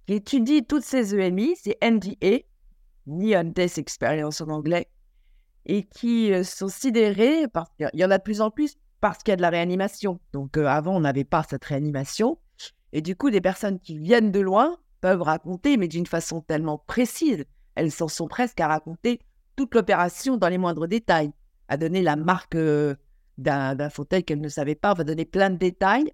qui 0.07 0.15
étudie 0.15 0.65
toutes 0.65 0.85
ces 0.85 1.15
EMI, 1.15 1.55
c'est 1.57 1.79
NDA, 1.83 2.45
Neon 3.07 3.45
Death 3.45 3.79
Experience 3.79 4.41
en 4.41 4.49
anglais, 4.49 4.89
et 5.67 5.85
qui 5.85 6.33
euh, 6.33 6.45
sont 6.45 6.69
sidérés, 6.69 7.49
parce 7.49 7.71
qu'il 7.77 7.89
y 7.95 8.05
en 8.05 8.11
a 8.11 8.19
de 8.19 8.23
plus 8.23 8.41
en 8.41 8.51
plus, 8.51 8.77
parce 9.01 9.19
qu'il 9.19 9.33
y 9.33 9.35
a 9.35 9.37
de 9.37 9.43
la 9.43 9.51
réanimation. 9.51 10.21
Donc 10.33 10.57
euh, 10.57 10.67
avant, 10.67 10.97
on 10.97 11.01
n'avait 11.01 11.25
pas 11.25 11.43
cette 11.49 11.65
réanimation. 11.65 12.39
Et 12.93 13.01
du 13.01 13.17
coup, 13.17 13.31
des 13.31 13.41
personnes 13.41 13.81
qui 13.81 13.99
viennent 13.99 14.31
de 14.31 14.41
loin 14.41 14.77
peuvent 15.01 15.23
raconter, 15.23 15.77
mais 15.77 15.89
d'une 15.89 16.07
façon 16.07 16.43
tellement 16.43 16.79
précise, 16.79 17.45
elles 17.75 17.91
s'en 17.91 18.09
sont 18.09 18.29
presque 18.29 18.61
à 18.61 18.69
raconter 18.69 19.21
toute 19.57 19.75
l'opération 19.75 20.37
dans 20.37 20.49
les 20.49 20.59
moindres 20.59 20.89
détails, 20.89 21.33
à 21.69 21.77
donner 21.77 22.03
la 22.03 22.17
marque 22.17 22.55
euh, 22.55 22.95
d'un 23.39 23.91
fauteuil 23.91 24.25
qu'elles 24.25 24.41
ne 24.41 24.49
savaient 24.49 24.75
pas, 24.75 24.95
va 24.95 25.05
donner 25.05 25.25
plein 25.25 25.51
de 25.51 25.57
détails, 25.57 26.13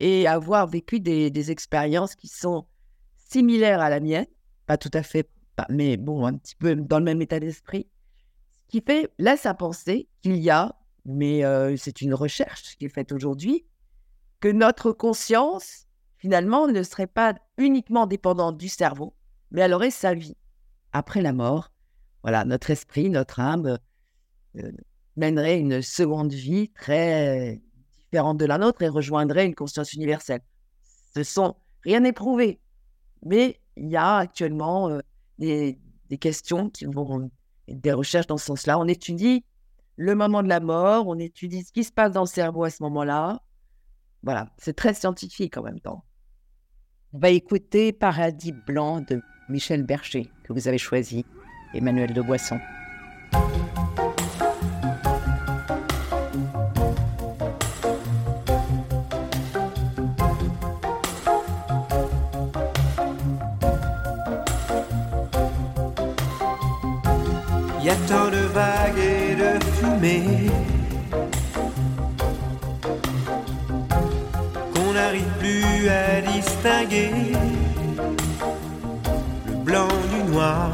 et 0.00 0.26
avoir 0.26 0.66
vécu 0.66 0.98
des, 0.98 1.50
expériences 1.50 2.16
qui 2.16 2.26
sont 2.28 2.66
similaire 3.16 3.80
à 3.80 3.88
la 3.88 4.00
mienne, 4.00 4.26
pas 4.66 4.76
tout 4.76 4.90
à 4.94 5.02
fait, 5.02 5.28
mais 5.70 5.96
bon, 5.96 6.26
un 6.26 6.34
petit 6.34 6.56
peu 6.56 6.74
dans 6.74 6.98
le 6.98 7.04
même 7.04 7.22
état 7.22 7.38
d'esprit, 7.38 7.86
ce 8.64 8.68
qui 8.68 8.82
fait, 8.84 9.10
laisse 9.18 9.46
à 9.46 9.54
penser 9.54 10.08
qu'il 10.22 10.36
y 10.36 10.50
a, 10.50 10.74
mais 11.04 11.44
euh, 11.44 11.76
c'est 11.76 12.00
une 12.00 12.14
recherche 12.14 12.76
qui 12.78 12.86
est 12.86 12.88
faite 12.88 13.12
aujourd'hui, 13.12 13.64
que 14.40 14.48
notre 14.48 14.92
conscience, 14.92 15.86
finalement, 16.18 16.66
ne 16.66 16.82
serait 16.82 17.06
pas 17.06 17.34
uniquement 17.56 18.06
dépendante 18.06 18.58
du 18.58 18.68
cerveau, 18.68 19.14
mais 19.52 19.60
elle 19.60 19.72
aurait 19.72 19.90
sa 19.90 20.14
vie 20.14 20.36
après 20.92 21.22
la 21.22 21.32
mort. 21.32 21.71
Voilà, 22.22 22.44
notre 22.44 22.70
esprit, 22.70 23.10
notre 23.10 23.40
âme 23.40 23.78
euh, 24.56 24.72
mènerait 25.16 25.58
une 25.58 25.82
seconde 25.82 26.32
vie 26.32 26.70
très 26.70 27.60
différente 27.96 28.38
de 28.38 28.44
la 28.44 28.58
nôtre 28.58 28.82
et 28.82 28.88
rejoindrait 28.88 29.46
une 29.46 29.54
conscience 29.54 29.92
universelle. 29.92 30.40
Ce 31.14 31.22
sont 31.22 31.56
rien 31.82 32.00
n'est 32.00 32.12
prouvé, 32.12 32.60
mais 33.24 33.60
il 33.76 33.88
y 33.88 33.96
a 33.96 34.16
actuellement 34.16 34.88
euh, 34.88 35.00
des, 35.38 35.78
questions 36.20 36.70
qui 36.70 36.84
vont, 36.84 37.30
des 37.68 37.92
recherches 37.92 38.26
dans 38.26 38.36
ce 38.36 38.46
sens-là. 38.46 38.78
On 38.78 38.86
étudie 38.86 39.44
le 39.96 40.14
moment 40.14 40.42
de 40.42 40.48
la 40.48 40.60
mort, 40.60 41.08
on 41.08 41.18
étudie 41.18 41.62
ce 41.64 41.72
qui 41.72 41.84
se 41.84 41.92
passe 41.92 42.12
dans 42.12 42.22
le 42.22 42.26
cerveau 42.26 42.64
à 42.64 42.70
ce 42.70 42.82
moment-là. 42.82 43.40
Voilà, 44.22 44.50
c'est 44.58 44.74
très 44.74 44.94
scientifique 44.94 45.56
en 45.56 45.62
même 45.62 45.80
temps. 45.80 46.04
On 47.12 47.18
va 47.18 47.30
écouter 47.30 47.92
Paradis 47.92 48.52
blanc 48.52 49.00
de 49.00 49.20
Michel 49.48 49.82
Berger, 49.82 50.30
que 50.44 50.52
vous 50.52 50.68
avez 50.68 50.78
choisi, 50.78 51.26
Emmanuel 51.74 52.12
de 52.12 52.20
Boisson. 52.20 52.60
y 67.84 67.88
a 67.88 67.96
tant 68.06 68.30
de 68.30 68.46
vagues 68.54 68.98
et 68.98 69.34
de 69.34 69.64
fumée 69.74 70.50
qu'on 74.72 74.92
n'arrive 74.92 75.26
plus 75.40 75.88
à 75.88 76.20
distinguer 76.20 77.10
le 79.48 79.54
blanc 79.64 79.88
du 80.12 80.30
noir 80.30 80.70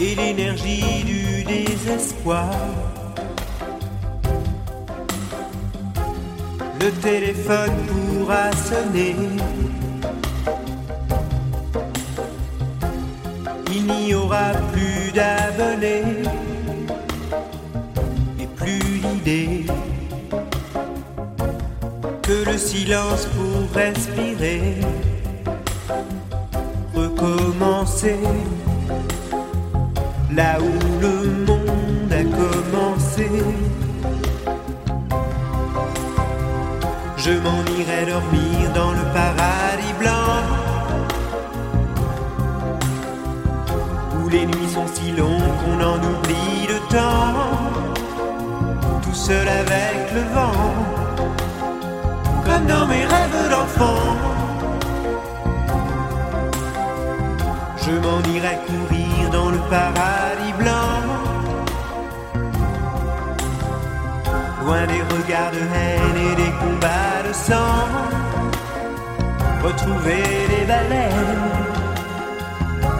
et 0.00 0.14
l'énergie 0.14 1.04
du 1.04 1.44
désespoir. 1.44 2.50
Le 6.80 6.90
téléphone 6.90 7.72
pourra 7.86 8.52
sonner 8.52 9.16
il 13.74 13.86
n'y 13.86 14.14
aura 14.14 14.52
plus 14.72 15.12
d'abonnés. 15.12 16.22
l'idée 18.66 19.66
que 22.22 22.50
le 22.50 22.56
silence 22.56 23.26
pour 23.36 23.70
respirer, 23.74 24.76
recommencer 26.94 28.18
là 30.36 30.58
où 30.60 31.00
le 31.00 31.30
monde 31.46 32.12
a 32.12 32.24
commencé. 32.24 33.28
Je 37.16 37.32
m'en 37.44 37.62
irai 37.78 38.06
dormir 38.06 38.72
dans 38.74 38.92
le 38.92 39.04
paradis 39.18 39.94
blanc. 40.00 40.34
Où 44.18 44.28
les 44.28 44.46
nuits 44.46 44.72
sont 44.74 44.86
si 44.92 45.12
longues 45.12 45.56
qu'on 45.60 45.80
en 45.92 45.98
oublie 45.98 46.66
le 46.68 46.78
temps. 46.94 47.34
Tout 49.02 49.14
seul 49.14 49.48
avec 49.48 50.12
le 50.14 50.22
vent. 50.34 50.74
Comme 52.44 52.66
dans 52.66 52.86
mes 52.86 53.04
rêves 53.04 53.50
d'enfant. 53.50 54.02
Je 57.86 57.92
m'en 57.92 58.20
irai 58.34 58.58
courir 58.66 59.03
paradis 59.74 60.54
blanc. 60.60 60.98
Loin 64.60 64.84
des 64.92 65.02
regards 65.14 65.52
de 65.58 65.62
haine 65.78 66.18
et 66.28 66.34
des 66.42 66.52
combats 66.62 67.20
de 67.26 67.32
sang. 67.46 67.82
Retrouver 69.66 70.22
les 70.52 70.64
baleines. 70.72 71.42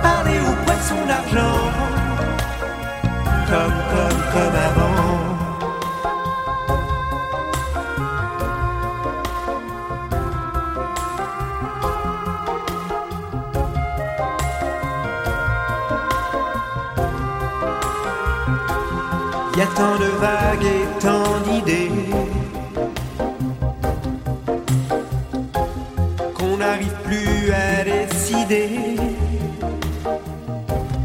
Parler 0.09 0.39
aux 0.49 0.59
poissons 0.65 1.05
d'argent. 1.11 1.61
Comme, 3.51 3.79
comme, 3.93 4.21
comme 4.33 4.57
avant. 4.69 4.94
Y 19.57 19.61
a 19.61 19.67
tant 19.67 19.97
de 20.01 20.11
vagues 20.19 20.65
et 20.65 20.87
tant 20.99 21.39
d'idées 21.47 21.91
qu'on 26.35 26.57
n'arrive 26.57 26.93
plus 27.05 27.53
à 27.53 27.85
décider 27.85 28.97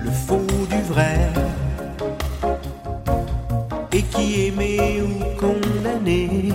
le 0.04 0.10
faux 0.10 0.66
du 0.68 0.82
vrai 0.92 1.30
et 3.92 4.02
qui 4.02 4.48
aimer 4.48 5.04
ou 5.04 5.40
condamner. 5.40 6.52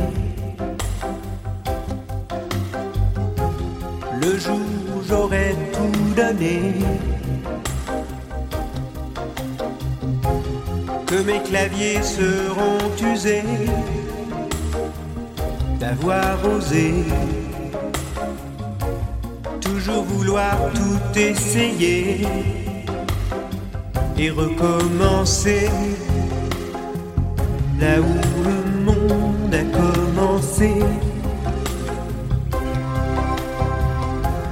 Le 4.21 4.37
jour 4.37 4.59
où 4.97 5.03
j'aurais 5.09 5.55
tout 5.73 6.15
donné. 6.17 6.75
Mes 11.23 11.41
claviers 11.43 12.03
seront 12.03 13.13
usés 13.13 13.45
d'avoir 15.79 16.39
osé 16.45 16.93
toujours 19.61 20.05
vouloir 20.05 20.57
tout 20.75 21.19
essayer 21.19 22.27
et 24.19 24.31
recommencer 24.31 25.69
là 27.79 28.01
où 28.01 28.15
le 28.49 28.85
monde 28.85 29.55
a 29.55 29.65
commencé. 29.79 30.71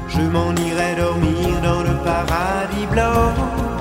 Je 0.09 0.20
m'en 0.20 0.55
irai 0.55 0.96
dormir 0.96 1.61
dans 1.62 1.83
le 1.83 1.94
paradis 2.05 2.87
blanc. 2.90 3.72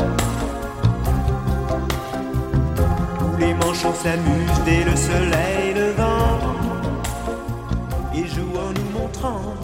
S'amusent 3.90 4.64
dès 4.64 4.84
le 4.84 4.96
soleil 4.96 5.74
levant 5.74 6.38
et 8.14 8.26
jouent 8.28 8.58
en 8.58 8.72
nous 8.74 9.00
montrant. 9.00 9.56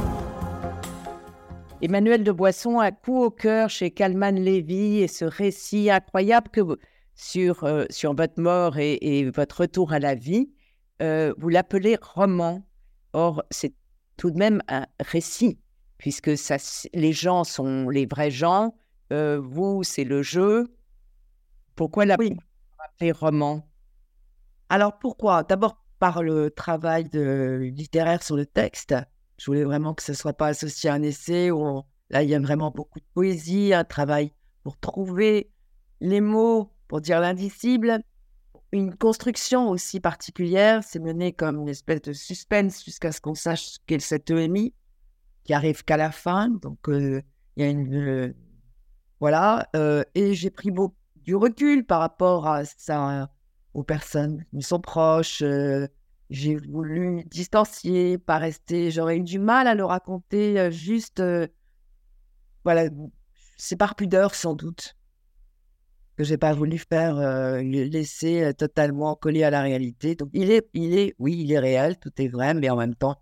Emmanuel 1.82 2.24
de 2.24 2.32
Boisson 2.32 2.80
a 2.80 2.92
coup 2.92 3.22
au 3.24 3.30
cœur 3.30 3.70
chez 3.70 3.92
Calman 3.92 4.32
Lévy 4.32 5.02
et 5.02 5.08
ce 5.08 5.26
récit 5.26 5.92
incroyable 5.92 6.50
que 6.50 6.62
vous- 6.62 6.78
sur, 7.14 7.64
euh, 7.64 7.86
sur 7.92 8.16
votre 8.16 8.42
mort 8.42 8.78
et, 8.80 8.98
et 9.02 9.30
votre 9.30 9.62
retour 9.62 9.94
à 9.94 10.00
la 10.00 10.16
vie, 10.16 10.50
euh, 11.04 11.34
vous 11.38 11.50
l'appelez 11.50 11.98
roman. 12.02 12.64
Or, 13.14 13.44
c'est 13.52 13.74
tout 14.18 14.32
de 14.32 14.38
même 14.38 14.62
un 14.68 14.88
récit, 15.00 15.60
puisque 16.00 16.36
ça, 16.36 16.58
les 16.94 17.14
gens 17.14 17.44
sont 17.44 17.90
les 17.90 18.08
vrais 18.08 18.32
gens, 18.32 18.76
euh, 19.14 19.40
vous, 19.40 19.84
c'est 19.84 20.04
le 20.04 20.24
jeu. 20.24 20.76
Pourquoi 21.76 22.06
l'appeler 22.06 22.38
roman? 23.12 23.67
Alors 24.70 25.00
pourquoi? 25.00 25.44
D'abord 25.44 25.82
par 26.00 26.22
le 26.22 26.52
travail 26.52 27.10
littéraire 27.14 28.22
sur 28.22 28.36
le 28.36 28.46
texte. 28.46 28.96
Je 29.40 29.46
voulais 29.46 29.64
vraiment 29.64 29.94
que 29.94 30.04
ce 30.04 30.12
ne 30.12 30.18
soit 30.18 30.34
pas 30.34 30.48
associé 30.48 30.90
à 30.90 30.94
un 30.94 31.02
essai 31.02 31.52
où 31.52 31.82
là 32.10 32.24
il 32.24 32.30
y 32.30 32.36
a 32.36 32.40
vraiment 32.40 32.72
beaucoup 32.72 33.00
de 33.00 33.06
poésie, 33.14 33.74
un 33.74 33.84
travail 33.84 34.32
pour 34.64 34.78
trouver 34.78 35.52
les 36.02 36.22
mots, 36.22 36.72
pour 36.88 37.02
dire 37.02 37.20
l'indicible. 37.20 38.00
Une 38.72 38.96
construction 38.96 39.70
aussi 39.70 40.00
particulière, 40.00 40.84
c'est 40.84 41.00
mené 41.00 41.32
comme 41.34 41.62
une 41.62 41.70
espèce 41.70 42.02
de 42.02 42.14
suspense 42.14 42.84
jusqu'à 42.84 43.12
ce 43.12 43.22
qu'on 43.22 43.34
sache 43.36 43.66
ce 43.66 43.78
qu'est 43.88 44.00
cette 44.00 44.30
EMI, 44.30 44.74
qui 45.46 45.54
arrive 45.54 45.84
qu'à 45.86 45.98
la 45.98 46.12
fin. 46.12 46.50
Donc 46.50 46.90
euh, 46.90 47.22
il 47.56 47.64
y 47.64 47.66
a 47.66 47.70
une... 47.70 47.96
euh, 47.96 48.34
voilà. 49.20 49.70
euh, 49.76 50.04
et 50.16 50.34
j'ai 50.34 50.50
pris 50.50 50.70
beau- 50.70 50.96
du 51.16 51.36
recul 51.36 51.86
par 51.86 52.00
rapport 52.02 52.48
à 52.48 52.66
ça 52.66 53.30
aux 53.78 53.84
personnes 53.84 54.44
qui 54.52 54.64
sont 54.64 54.82
proches. 54.82 55.44
j'ai 56.30 56.56
voulu 56.56 57.24
distancier, 57.26 58.18
pas 58.18 58.40
rester. 58.40 58.92
J'aurais 58.92 59.18
eu 59.18 59.24
du 59.24 59.40
mal 59.40 59.68
à 59.68 59.76
le 59.76 59.86
raconter 59.86 60.72
juste. 60.72 61.24
voilà, 62.64 62.90
c'est 63.58 63.78
par 63.78 63.96
pudeur 63.96 64.36
sans 64.36 64.56
doute 64.56 64.96
que 66.18 66.24
j'ai 66.24 66.38
pas 66.38 66.54
voulu 66.54 66.80
faire 66.80 67.18
le 67.18 67.84
laisser 67.84 68.52
totalement 68.58 69.16
collé 69.16 69.44
à 69.44 69.52
la 69.52 69.62
réalité. 69.62 70.16
Donc 70.16 70.30
il 70.34 70.50
est, 70.50 70.68
il 70.74 70.98
est, 70.98 71.16
oui, 71.20 71.38
il 71.38 71.52
est 71.52 71.60
réel, 71.60 72.00
tout 72.00 72.12
est 72.18 72.28
vrai, 72.28 72.56
mais 72.56 72.72
en 72.72 72.78
même 72.78 72.96
temps, 72.96 73.20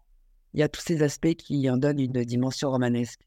il 0.53 0.61
y 0.61 0.63
a 0.63 0.69
tous 0.69 0.79
ces 0.79 1.03
aspects 1.03 1.35
qui 1.35 1.69
en 1.69 1.75
donnent 1.75 1.99
une 1.99 2.23
dimension 2.23 2.71
romanesque. 2.71 3.19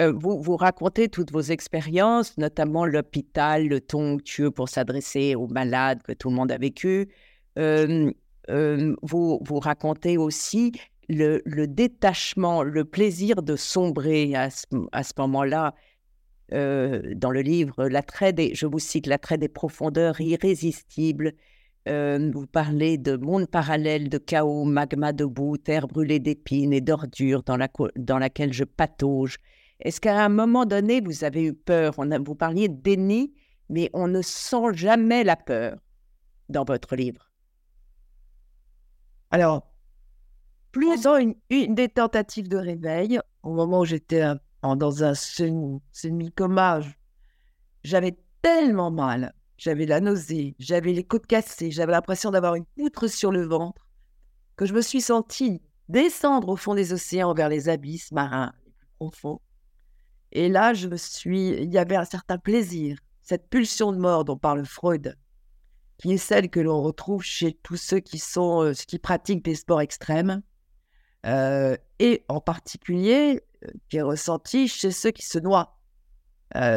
Euh, 0.00 0.12
vous, 0.12 0.56
racontez 0.56 1.08
toutes 1.08 1.30
vos 1.30 1.40
expériences, 1.40 2.36
notamment 2.36 2.84
l'hôpital, 2.84 3.68
le 3.68 3.80
ton 3.80 4.14
onctueux 4.14 4.50
pour 4.50 4.68
s'adresser 4.68 5.36
aux 5.36 5.46
malades 5.46 6.02
que 6.02 6.12
tout 6.12 6.30
le 6.30 6.36
monde 6.36 6.50
a 6.50 6.58
vécu. 6.58 7.08
Vous, 7.56 9.40
vous 9.42 9.58
racontez 9.60 10.18
aussi 10.18 10.72
le, 11.08 11.66
détachement, 11.66 12.62
le 12.62 12.84
plaisir 12.84 13.42
de 13.42 13.56
sombrer 13.56 14.34
à 14.34 14.50
ce, 14.50 14.66
moment-là. 15.18 15.74
euh, 16.52 17.14
dans 17.14 17.30
le 17.30 17.40
livre, 17.40 17.86
l'attrait 17.86 18.34
je 18.52 18.66
vous 18.66 18.78
cite, 18.78 19.06
l'attrait 19.06 19.38
des 19.38 19.48
profondeurs 19.48 20.20
irrésistibles. 20.20 21.34
Vous 21.86 22.46
parlez 22.50 22.98
de 22.98 23.16
monde 23.16 23.46
parallèle, 23.46 24.08
de 24.08 24.18
chaos, 24.18 24.64
magma 24.64 25.12
debout, 25.12 25.56
terre 25.58 25.86
brûlée 25.86 26.18
d'épines 26.18 26.72
et 26.72 26.80
d'ordures 26.80 27.42
dans, 27.44 27.58
dans 27.96 28.18
laquelle 28.18 28.52
je 28.52 28.64
patauge. 28.64 29.38
Est-ce 29.80 30.00
qu'à 30.00 30.24
un 30.24 30.28
moment 30.28 30.66
donné, 30.66 31.00
vous 31.00 31.24
avez 31.24 31.44
eu 31.44 31.54
peur? 31.54 31.94
On 31.98 32.10
a- 32.10 32.18
Vous 32.18 32.34
parliez 32.34 32.68
de 32.68 32.80
déni, 32.80 33.34
mais 33.68 33.90
on 33.92 34.08
ne 34.08 34.22
sent 34.22 34.72
jamais 34.72 35.24
la 35.24 35.36
peur 35.36 35.78
dans 36.48 36.64
votre 36.64 36.96
livre. 36.96 37.30
Alors, 39.30 39.70
pendant 40.72 41.16
une, 41.16 41.34
une 41.50 41.74
des 41.74 41.88
tentatives 41.88 42.48
de 42.48 42.56
réveil, 42.56 43.20
au 43.42 43.52
moment 43.52 43.80
où 43.80 43.84
j'étais 43.84 44.24
dans 44.62 45.04
un 45.04 45.14
semi- 45.14 45.80
semi-coma, 45.92 46.80
j'avais 47.82 48.16
tellement 48.42 48.90
mal, 48.90 49.34
j'avais 49.56 49.86
la 49.86 50.00
nausée, 50.00 50.54
j'avais 50.58 50.92
les 50.92 51.04
côtes 51.04 51.26
cassées, 51.26 51.70
j'avais 51.70 51.92
l'impression 51.92 52.30
d'avoir 52.30 52.54
une 52.54 52.64
poutre 52.76 53.08
sur 53.08 53.32
le 53.32 53.44
ventre, 53.44 53.88
que 54.56 54.66
je 54.66 54.74
me 54.74 54.82
suis 54.82 55.00
sentie 55.00 55.62
descendre 55.88 56.48
au 56.48 56.56
fond 56.56 56.74
des 56.74 56.92
océans 56.92 57.34
vers 57.34 57.48
les 57.48 57.68
abysses 57.68 58.12
marins 58.12 58.52
les 58.64 58.72
plus 58.72 58.88
profonds. 58.98 59.40
Et 60.34 60.48
là, 60.48 60.74
je 60.74 60.88
me 60.88 60.96
suis, 60.96 61.50
il 61.50 61.72
y 61.72 61.78
avait 61.78 61.96
un 61.96 62.04
certain 62.04 62.38
plaisir, 62.38 62.98
cette 63.22 63.48
pulsion 63.48 63.92
de 63.92 63.98
mort 63.98 64.24
dont 64.24 64.36
parle 64.36 64.66
Freud, 64.66 65.16
qui 65.98 66.12
est 66.12 66.18
celle 66.18 66.50
que 66.50 66.58
l'on 66.58 66.82
retrouve 66.82 67.22
chez 67.22 67.54
tous 67.62 67.76
ceux 67.76 68.00
qui 68.00 68.20
euh, 68.36 68.74
pratiquent 69.00 69.44
des 69.44 69.54
sports 69.54 69.80
extrêmes, 69.80 70.42
euh, 71.24 71.76
et 72.00 72.24
en 72.28 72.40
particulier 72.40 73.42
euh, 73.64 73.70
qui 73.88 73.98
est 73.98 74.02
ressenti 74.02 74.66
chez 74.66 74.90
ceux 74.90 75.12
qui 75.12 75.24
se 75.24 75.38
noient. 75.38 75.78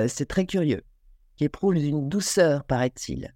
C'est 0.07 0.27
très 0.27 0.47
curieux, 0.47 0.83
qui 1.35 1.43
éprouvent 1.43 1.75
une 1.75 2.09
douceur, 2.09 2.63
paraît-il, 2.63 3.35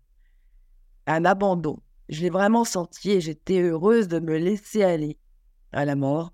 un 1.06 1.24
abandon. 1.24 1.80
je 2.10 2.22
l'ai 2.22 2.32
vraiment 2.32 2.64
senti 2.64 3.12
et 3.12 3.22
j'étais 3.22 3.62
heureuse 3.62 4.08
de 4.08 4.20
me 4.20 4.38
laisser 4.38 4.84
aller 4.84 5.20
à 5.72 5.86
la 5.86 5.96
mort. 5.96 6.34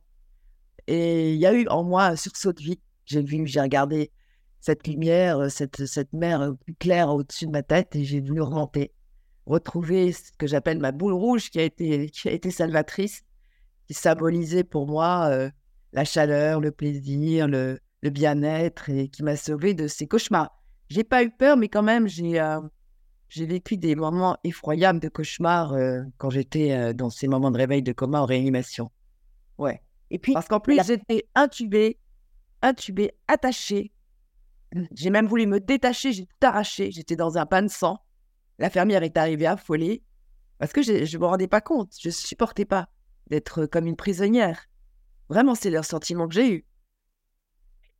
Et 0.87 1.33
il 1.33 1.39
y 1.39 1.45
a 1.45 1.53
eu 1.53 1.67
en 1.67 1.83
moi 1.83 2.05
un 2.05 2.15
sursaut 2.15 2.53
de 2.53 2.61
vie. 2.61 2.79
J'ai 3.07 3.23
vu, 3.23 3.47
j'ai 3.47 3.61
regardé 3.61 4.11
cette 4.59 4.87
lumière, 4.87 5.49
cette, 5.49 5.85
cette 5.85 6.13
mer 6.13 6.53
plus 6.63 6.75
claire 6.75 7.09
au-dessus 7.09 7.47
de 7.47 7.51
ma 7.51 7.63
tête 7.63 7.95
et 7.95 8.03
j'ai 8.03 8.21
voulu 8.21 8.41
remonter, 8.41 8.93
retrouver 9.45 10.11
ce 10.11 10.31
que 10.37 10.45
j'appelle 10.45 10.79
ma 10.79 10.91
boule 10.91 11.13
rouge 11.13 11.49
qui 11.49 11.59
a 11.59 11.63
été, 11.63 12.09
qui 12.09 12.27
a 12.27 12.31
été 12.31 12.51
salvatrice, 12.51 13.23
qui 13.87 13.93
symbolisait 13.93 14.63
pour 14.63 14.87
moi 14.87 15.29
euh, 15.31 15.49
la 15.93 16.05
chaleur, 16.05 16.59
le 16.59 16.71
plaisir, 16.71 17.47
le, 17.47 17.79
le 18.01 18.09
bien-être 18.09 18.89
et 18.89 19.07
qui 19.07 19.23
m'a 19.23 19.35
sauvé 19.35 19.73
de 19.73 19.87
ces 19.87 20.07
cauchemars. 20.07 20.51
J'ai 20.89 21.03
pas 21.03 21.23
eu 21.23 21.31
peur, 21.31 21.57
mais 21.57 21.67
quand 21.67 21.83
même, 21.83 22.07
j'ai 22.07 22.39
euh, 22.39 22.61
j'ai 23.29 23.45
vécu 23.45 23.77
des 23.77 23.95
moments 23.95 24.37
effroyables 24.43 24.99
de 24.99 25.09
cauchemars 25.09 25.73
euh, 25.73 26.01
quand 26.17 26.29
j'étais 26.29 26.71
euh, 26.71 26.93
dans 26.93 27.09
ces 27.09 27.27
moments 27.27 27.51
de 27.51 27.57
réveil 27.57 27.81
de 27.81 27.91
coma 27.91 28.21
en 28.21 28.25
réanimation. 28.25 28.89
Ouais. 29.57 29.81
Et 30.09 30.19
puis, 30.19 30.33
Parce 30.33 30.47
qu'en 30.47 30.61
plus, 30.61 30.79
j'étais 30.85 31.27
intubée, 31.35 31.99
intubée, 32.61 33.11
attachée. 33.27 33.91
J'ai 34.93 35.09
même 35.09 35.27
voulu 35.27 35.45
me 35.47 35.59
détacher, 35.59 36.11
j'ai 36.11 36.25
tout 36.25 36.47
arraché. 36.47 36.91
J'étais 36.91 37.15
dans 37.15 37.37
un 37.37 37.45
pain 37.45 37.61
de 37.61 37.69
sang. 37.69 37.99
L'infirmière 38.59 39.03
est 39.03 39.17
arrivée 39.17 39.45
affolée 39.45 40.03
parce 40.59 40.73
que 40.73 40.81
je 40.81 40.91
ne 40.93 41.21
me 41.21 41.25
rendais 41.25 41.47
pas 41.47 41.61
compte. 41.61 41.93
Je 41.99 42.09
ne 42.09 42.13
supportais 42.13 42.65
pas 42.65 42.89
d'être 43.29 43.65
comme 43.65 43.87
une 43.87 43.95
prisonnière. 43.95 44.65
Vraiment, 45.29 45.55
c'est 45.55 45.69
le 45.69 45.83
sentiment 45.83 46.27
que 46.27 46.33
j'ai 46.33 46.51
eu. 46.51 46.65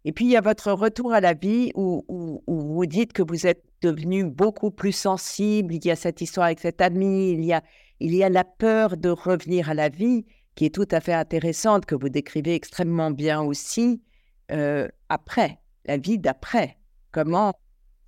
Et 0.06 0.14
puis, 0.14 0.26
il 0.26 0.32
y 0.32 0.38
a 0.38 0.42
votre 0.42 0.72
retour 0.72 1.12
à 1.12 1.20
la 1.20 1.34
vie 1.34 1.72
où, 1.76 2.06
où, 2.08 2.44
où 2.48 2.76
vous 2.76 2.86
dites 2.86 3.14
que 3.14 3.24
vous 3.24 3.46
êtes 3.46 3.64
devenu 3.82 4.24
beaucoup 4.24 4.72
plus 4.72 4.94
sensible. 4.94 5.74
Il 5.74 5.86
y 5.86 5.92
a 5.92 5.96
cette 5.96 6.22
histoire 6.22 6.46
avec 6.46 6.60
cet 6.60 6.82
ami, 6.82 7.32
il 7.32 7.44
y 7.44 7.54
a, 7.54 7.62
il 8.00 8.16
y 8.16 8.24
a 8.24 8.30
la 8.30 8.46
peur 8.46 8.96
de 8.96 9.10
revenir 9.10 9.70
à 9.70 9.74
la 9.74 9.90
vie 9.90 10.26
qui 10.56 10.66
est 10.66 10.74
tout 10.74 10.88
à 10.92 11.00
fait 11.02 11.14
intéressante, 11.14 11.86
que 11.86 11.94
vous 11.94 12.10
décrivez 12.10 12.56
extrêmement 12.56 13.12
bien 13.12 13.42
aussi, 13.42 14.02
euh, 14.52 14.88
après, 15.10 15.60
la 15.86 15.98
vie 15.98 16.20
d'après. 16.20 16.78
Comment 17.12 17.54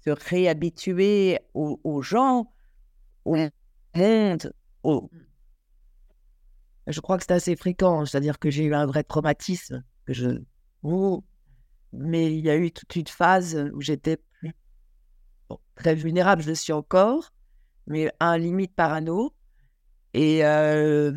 se 0.06 0.12
réhabituer 0.12 1.40
aux, 1.54 2.02
gens, 2.02 2.52
au 3.26 3.36
monde, 3.96 4.54
au... 4.84 5.10
Je 6.88 7.00
crois 7.02 7.18
que 7.18 7.24
c'est 7.24 7.34
assez 7.34 7.56
fréquent, 7.56 8.06
c'est-à-dire 8.06 8.40
que 8.40 8.50
j'ai 8.50 8.64
eu 8.66 8.74
un 8.74 8.86
vrai 8.86 9.04
traumatisme, 9.04 9.84
que 10.06 10.14
je... 10.14 10.42
Oh. 10.84 11.24
Mais 11.92 12.34
il 12.34 12.46
y 12.46 12.50
a 12.50 12.56
eu 12.56 12.72
toute 12.72 12.96
une 12.96 13.08
phase 13.08 13.56
où 13.74 13.82
j'étais 13.82 14.18
plus 14.18 14.54
très 15.76 15.96
vulnérable, 15.96 16.44
je 16.44 16.50
le 16.50 16.56
suis 16.56 16.74
encore, 16.74 17.32
mais 17.88 18.12
à 18.20 18.30
un 18.30 18.38
limite 18.38 18.76
parano. 18.76 19.34
Et 20.14 20.46
euh, 20.46 21.12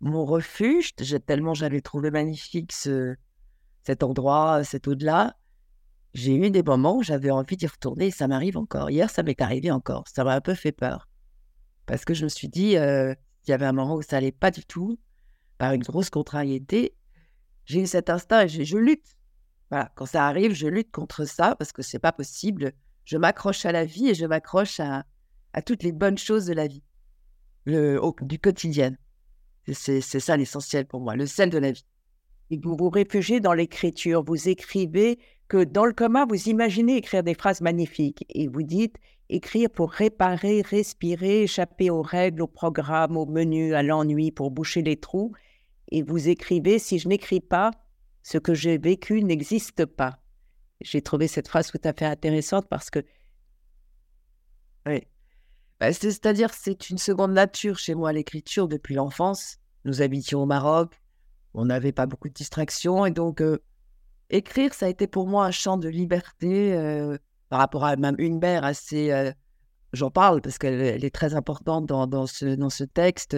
mon 0.00 0.24
refuge, 0.24 0.94
tellement 1.26 1.54
j'avais 1.54 1.80
trouvé 1.80 2.10
magnifique 2.10 2.72
ce, 2.72 3.16
cet 3.84 4.02
endroit, 4.02 4.64
cet 4.64 4.88
au-delà, 4.88 5.36
j'ai 6.14 6.34
eu 6.34 6.50
des 6.50 6.62
moments 6.62 6.96
où 6.96 7.02
j'avais 7.02 7.30
envie 7.30 7.56
d'y 7.56 7.66
retourner 7.66 8.06
et 8.06 8.10
ça 8.10 8.28
m'arrive 8.28 8.56
encore. 8.56 8.90
Hier, 8.90 9.10
ça 9.10 9.22
m'est 9.22 9.40
arrivé 9.42 9.70
encore. 9.70 10.04
Ça 10.08 10.24
m'a 10.24 10.34
un 10.34 10.40
peu 10.40 10.54
fait 10.54 10.72
peur. 10.72 11.08
Parce 11.86 12.04
que 12.04 12.14
je 12.14 12.24
me 12.24 12.28
suis 12.28 12.48
dit, 12.48 12.76
euh, 12.76 13.14
il 13.46 13.50
y 13.50 13.52
avait 13.52 13.66
un 13.66 13.72
moment 13.72 13.96
où 13.96 14.02
ça 14.02 14.16
allait 14.16 14.32
pas 14.32 14.50
du 14.50 14.64
tout, 14.64 14.98
par 15.58 15.72
une 15.72 15.82
grosse 15.82 16.10
contrariété. 16.10 16.94
J'ai 17.66 17.82
eu 17.82 17.86
cet 17.86 18.10
instinct 18.10 18.44
et 18.44 18.48
je, 18.48 18.76
lutte. 18.76 19.16
Voilà, 19.70 19.90
quand 19.96 20.06
ça 20.06 20.26
arrive, 20.26 20.54
je 20.54 20.66
lutte 20.66 20.90
contre 20.92 21.24
ça 21.24 21.56
parce 21.56 21.72
que 21.72 21.82
c'est 21.82 21.98
pas 21.98 22.12
possible. 22.12 22.72
Je 23.04 23.18
m'accroche 23.18 23.66
à 23.66 23.72
la 23.72 23.84
vie 23.84 24.08
et 24.08 24.14
je 24.14 24.24
m'accroche 24.24 24.80
à, 24.80 25.04
toutes 25.66 25.82
les 25.82 25.92
bonnes 25.92 26.18
choses 26.18 26.46
de 26.46 26.52
la 26.52 26.66
vie, 26.66 26.82
le, 27.64 28.00
du 28.22 28.38
quotidien. 28.38 28.96
C'est 29.72 30.00
ça 30.00 30.36
l'essentiel 30.36 30.86
pour 30.86 31.00
moi, 31.00 31.16
le 31.16 31.26
sel 31.26 31.50
de 31.50 31.58
la 31.58 31.72
vie. 31.72 31.86
Vous 32.62 32.76
vous 32.76 32.90
réfugiez 32.90 33.40
dans 33.40 33.52
l'écriture. 33.54 34.22
Vous 34.24 34.48
écrivez 34.48 35.18
que 35.48 35.64
dans 35.64 35.84
le 35.84 35.92
coma, 35.92 36.24
vous 36.26 36.48
imaginez 36.48 36.96
écrire 36.96 37.22
des 37.22 37.34
phrases 37.34 37.60
magnifiques. 37.60 38.24
Et 38.30 38.48
vous 38.48 38.62
dites 38.62 38.96
écrire 39.28 39.70
pour 39.70 39.90
réparer, 39.90 40.62
respirer, 40.62 41.42
échapper 41.42 41.90
aux 41.90 42.02
règles, 42.02 42.42
au 42.42 42.46
programme, 42.46 43.16
au 43.16 43.26
menu, 43.26 43.74
à 43.74 43.82
l'ennui, 43.82 44.30
pour 44.30 44.50
boucher 44.50 44.82
les 44.82 44.96
trous. 44.96 45.32
Et 45.90 46.02
vous 46.02 46.28
écrivez 46.28 46.78
si 46.78 46.98
je 46.98 47.08
n'écris 47.08 47.40
pas, 47.40 47.70
ce 48.22 48.38
que 48.38 48.54
j'ai 48.54 48.78
vécu 48.78 49.22
n'existe 49.22 49.84
pas. 49.86 50.18
J'ai 50.80 51.02
trouvé 51.02 51.28
cette 51.28 51.48
phrase 51.48 51.70
tout 51.70 51.80
à 51.84 51.92
fait 51.92 52.04
intéressante 52.06 52.66
parce 52.68 52.90
que 52.90 53.00
Oui. 54.86 55.02
Bah, 55.80 55.92
c'est- 55.92 56.10
C'est-à-dire, 56.10 56.52
c'est 56.52 56.90
une 56.90 56.98
seconde 56.98 57.32
nature 57.32 57.78
chez 57.78 57.94
moi, 57.94 58.12
l'écriture, 58.12 58.68
depuis 58.68 58.94
l'enfance. 58.94 59.56
Nous 59.84 60.02
habitions 60.02 60.42
au 60.42 60.46
Maroc, 60.46 61.00
on 61.54 61.64
n'avait 61.66 61.92
pas 61.92 62.06
beaucoup 62.06 62.28
de 62.28 62.34
distractions, 62.34 63.06
et 63.06 63.10
donc 63.10 63.40
euh, 63.40 63.58
écrire, 64.28 64.74
ça 64.74 64.86
a 64.86 64.88
été 64.88 65.06
pour 65.06 65.26
moi 65.26 65.46
un 65.46 65.50
champ 65.50 65.76
de 65.76 65.88
liberté 65.88 66.74
euh, 66.74 67.16
par 67.48 67.60
rapport 67.60 67.84
à 67.84 67.96
même 67.96 68.16
une 68.18 68.38
mère 68.38 68.64
assez. 68.64 69.10
euh, 69.12 69.32
J'en 69.92 70.10
parle 70.10 70.40
parce 70.40 70.58
qu'elle 70.58 70.80
elle 70.80 71.04
est 71.04 71.14
très 71.14 71.34
importante 71.34 71.86
dans, 71.86 72.08
dans 72.08 72.26
ce, 72.26 72.56
dans 72.56 72.70
ce 72.70 72.82
texte. 72.82 73.36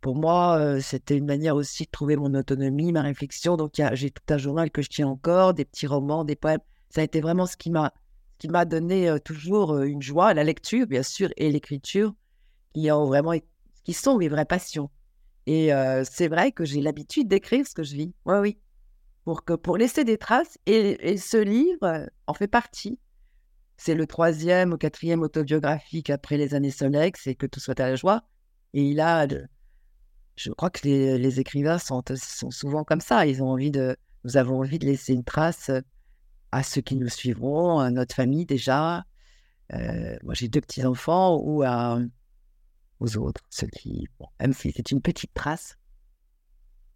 Pour 0.00 0.14
moi, 0.16 0.80
c'était 0.80 1.16
une 1.16 1.26
manière 1.26 1.56
aussi 1.56 1.84
de 1.84 1.90
trouver 1.90 2.14
mon 2.14 2.32
autonomie, 2.34 2.92
ma 2.92 3.02
réflexion. 3.02 3.56
Donc, 3.56 3.72
j'ai 3.94 4.10
tout 4.10 4.22
un 4.28 4.38
journal 4.38 4.70
que 4.70 4.80
je 4.80 4.88
tiens 4.88 5.08
encore, 5.08 5.52
des 5.54 5.64
petits 5.64 5.88
romans, 5.88 6.24
des 6.24 6.36
poèmes. 6.36 6.60
Ça 6.90 7.00
a 7.00 7.04
été 7.04 7.20
vraiment 7.20 7.46
ce 7.46 7.56
qui 7.56 7.70
m'a 7.70 7.92
qui 8.38 8.48
m'a 8.48 8.64
donné 8.64 9.16
toujours 9.24 9.78
une 9.78 10.02
joie, 10.02 10.32
la 10.32 10.44
lecture, 10.44 10.86
bien 10.86 11.02
sûr, 11.02 11.30
et 11.36 11.50
l'écriture, 11.50 12.14
qui 12.72 12.88
qui 13.84 13.92
sont 13.92 14.18
mes 14.18 14.28
vraies 14.28 14.44
passions. 14.44 14.90
Et 15.46 15.72
euh, 15.72 16.04
c'est 16.08 16.28
vrai 16.28 16.52
que 16.52 16.64
j'ai 16.64 16.80
l'habitude 16.80 17.28
d'écrire 17.28 17.66
ce 17.66 17.74
que 17.74 17.82
je 17.82 17.94
vis. 17.94 18.14
Oui, 18.24 18.36
oui. 18.38 18.58
Pour, 19.24 19.44
que, 19.44 19.52
pour 19.52 19.76
laisser 19.76 20.04
des 20.04 20.18
traces. 20.18 20.58
Et, 20.66 21.12
et 21.12 21.16
ce 21.16 21.36
livre 21.36 21.84
euh, 21.84 22.06
en 22.26 22.34
fait 22.34 22.48
partie. 22.48 22.98
C'est 23.76 23.94
le 23.94 24.06
troisième 24.06 24.72
ou 24.72 24.76
quatrième 24.76 25.22
autobiographique 25.22 26.10
après 26.10 26.36
les 26.36 26.54
années 26.54 26.70
Solex 26.70 27.26
et 27.26 27.34
que 27.34 27.46
tout 27.46 27.58
soit 27.58 27.78
à 27.80 27.88
la 27.88 27.96
joie. 27.96 28.22
Et 28.74 28.82
il 28.82 29.00
a, 29.00 29.26
je 30.36 30.50
crois 30.52 30.70
que 30.70 30.86
les, 30.86 31.18
les 31.18 31.40
écrivains 31.40 31.78
sont, 31.78 32.02
sont 32.14 32.50
souvent 32.50 32.84
comme 32.84 33.00
ça. 33.00 33.26
Ils 33.26 33.42
ont 33.42 33.48
envie 33.48 33.70
de, 33.72 33.96
nous 34.24 34.36
avons 34.36 34.60
envie 34.60 34.78
de 34.78 34.86
laisser 34.86 35.14
une 35.14 35.24
trace 35.24 35.70
à 36.52 36.62
ceux 36.62 36.80
qui 36.80 36.96
nous 36.96 37.08
suivront, 37.08 37.80
à 37.80 37.90
notre 37.90 38.14
famille 38.14 38.46
déjà. 38.46 39.04
Euh, 39.72 40.16
moi, 40.22 40.34
j'ai 40.34 40.48
deux 40.48 40.60
petits-enfants 40.60 41.38
ou 41.42 41.62
à, 41.62 41.98
aux 43.02 43.16
autres, 43.18 43.42
ceux 43.50 43.66
qui, 43.66 44.08
bon, 44.18 44.26
même 44.40 44.52
si 44.52 44.72
c'est 44.74 44.90
une 44.92 45.02
petite 45.02 45.34
trace. 45.34 45.76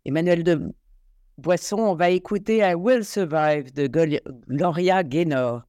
Emmanuel 0.04 0.44
de 0.44 0.72
Boisson, 1.36 1.78
on 1.78 1.94
va 1.94 2.10
écouter 2.10 2.58
I 2.58 2.74
Will 2.74 3.04
Survive 3.04 3.72
de 3.74 3.88
Gloria 4.48 5.02
Gaynor. 5.02 5.62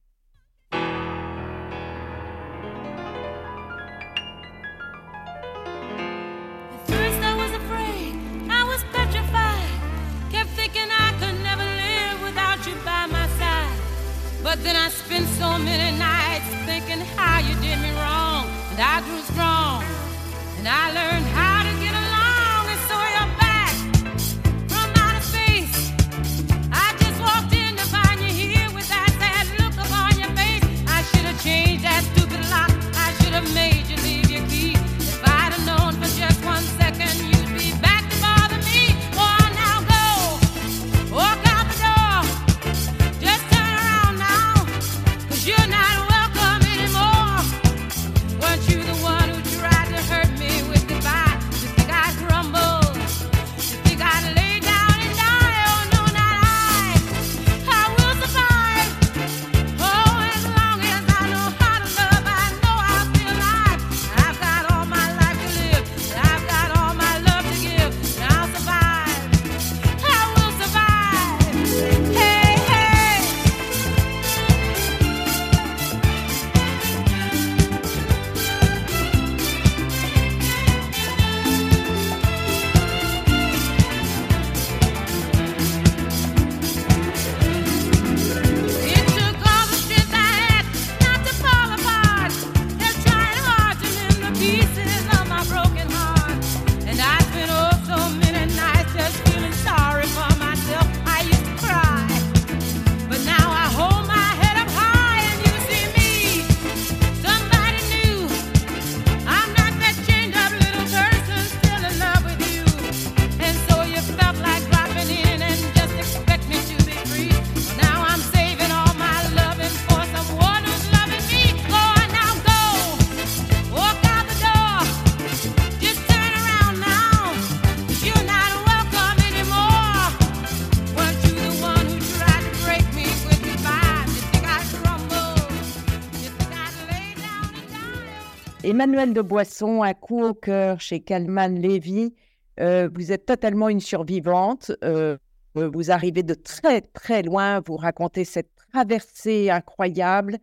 Emmanuel 138.78 139.12
de 139.12 139.22
Boisson, 139.22 139.82
un 139.82 139.92
coup 139.92 140.22
au 140.22 140.34
cœur 140.34 140.80
chez 140.80 141.00
Calman 141.00 141.48
Lévy. 141.48 142.14
Euh, 142.60 142.88
vous 142.94 143.10
êtes 143.10 143.26
totalement 143.26 143.68
une 143.68 143.80
survivante. 143.80 144.70
Euh, 144.84 145.18
vous 145.56 145.90
arrivez 145.90 146.22
de 146.22 146.34
très 146.34 146.80
très 146.80 147.24
loin. 147.24 147.58
Vous 147.66 147.74
racontez 147.74 148.24
cette 148.24 148.52
traversée 148.72 149.50
incroyable. 149.50 150.38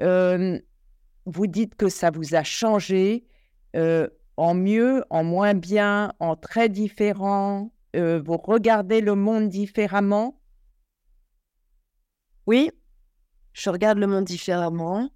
Euh, 0.00 0.58
vous 1.26 1.46
dites 1.46 1.74
que 1.74 1.90
ça 1.90 2.10
vous 2.10 2.34
a 2.34 2.42
changé 2.42 3.26
en 3.74 4.54
mieux, 4.54 5.04
en 5.10 5.22
moins 5.22 5.52
bien, 5.52 6.14
en 6.20 6.36
très 6.36 6.70
différent. 6.70 7.70
Vous 7.92 8.38
regardez 8.38 9.02
le 9.02 9.14
monde 9.14 9.50
différemment. 9.50 10.40
Oui, 12.46 12.70
je 13.52 13.68
regarde 13.68 13.98
le 13.98 14.06
monde 14.06 14.24
différemment. 14.24 15.10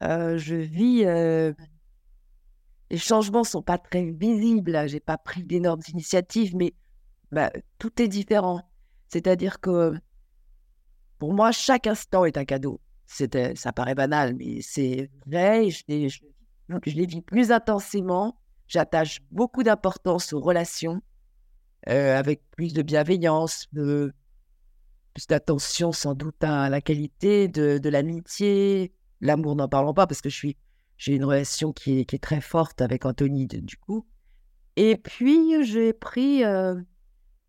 Je 0.00 0.54
vis. 0.54 1.04
Les 2.90 2.98
changements 2.98 3.44
sont 3.44 3.62
pas 3.62 3.78
très 3.78 4.04
visibles. 4.10 4.72
là. 4.72 4.86
J'ai 4.86 5.00
pas 5.00 5.18
pris 5.18 5.44
d'énormes 5.44 5.82
initiatives, 5.88 6.56
mais 6.56 6.74
bah, 7.30 7.50
tout 7.78 8.02
est 8.02 8.08
différent. 8.08 8.62
C'est-à-dire 9.08 9.60
que 9.60 9.94
pour 11.18 11.34
moi, 11.34 11.52
chaque 11.52 11.86
instant 11.86 12.24
est 12.24 12.36
un 12.36 12.44
cadeau. 12.44 12.80
C'était, 13.06 13.54
ça 13.54 13.72
paraît 13.72 13.94
banal, 13.94 14.34
mais 14.34 14.60
c'est 14.62 15.10
vrai. 15.26 15.70
Je 15.70 15.82
les, 15.88 16.08
je, 16.08 16.20
les 16.86 17.06
vis 17.06 17.20
plus 17.22 17.52
intensément. 17.52 18.40
J'attache 18.66 19.18
beaucoup 19.30 19.62
d'importance 19.62 20.32
aux 20.32 20.40
relations, 20.40 21.02
euh, 21.88 22.16
avec 22.16 22.40
plus 22.52 22.72
de 22.72 22.82
bienveillance, 22.82 23.66
plus 23.72 24.12
d'attention 25.28 25.90
sans 25.90 26.14
doute 26.14 26.42
à 26.42 26.70
la 26.70 26.80
qualité 26.80 27.48
de, 27.48 27.78
de 27.78 27.88
l'amitié. 27.88 28.92
L'amour, 29.20 29.56
n'en 29.56 29.68
parlons 29.68 29.92
pas, 29.92 30.06
parce 30.06 30.20
que 30.20 30.30
je 30.30 30.36
suis, 30.36 30.56
j'ai 31.00 31.14
une 31.14 31.24
relation 31.24 31.72
qui 31.72 31.98
est, 31.98 32.22
très 32.22 32.42
forte 32.42 32.82
avec 32.82 33.06
Anthony, 33.06 33.46
du 33.46 33.78
coup. 33.78 34.06
Et 34.76 34.98
puis, 34.98 35.64
j'ai 35.64 35.94
pris 35.94 36.44
euh, 36.44 36.74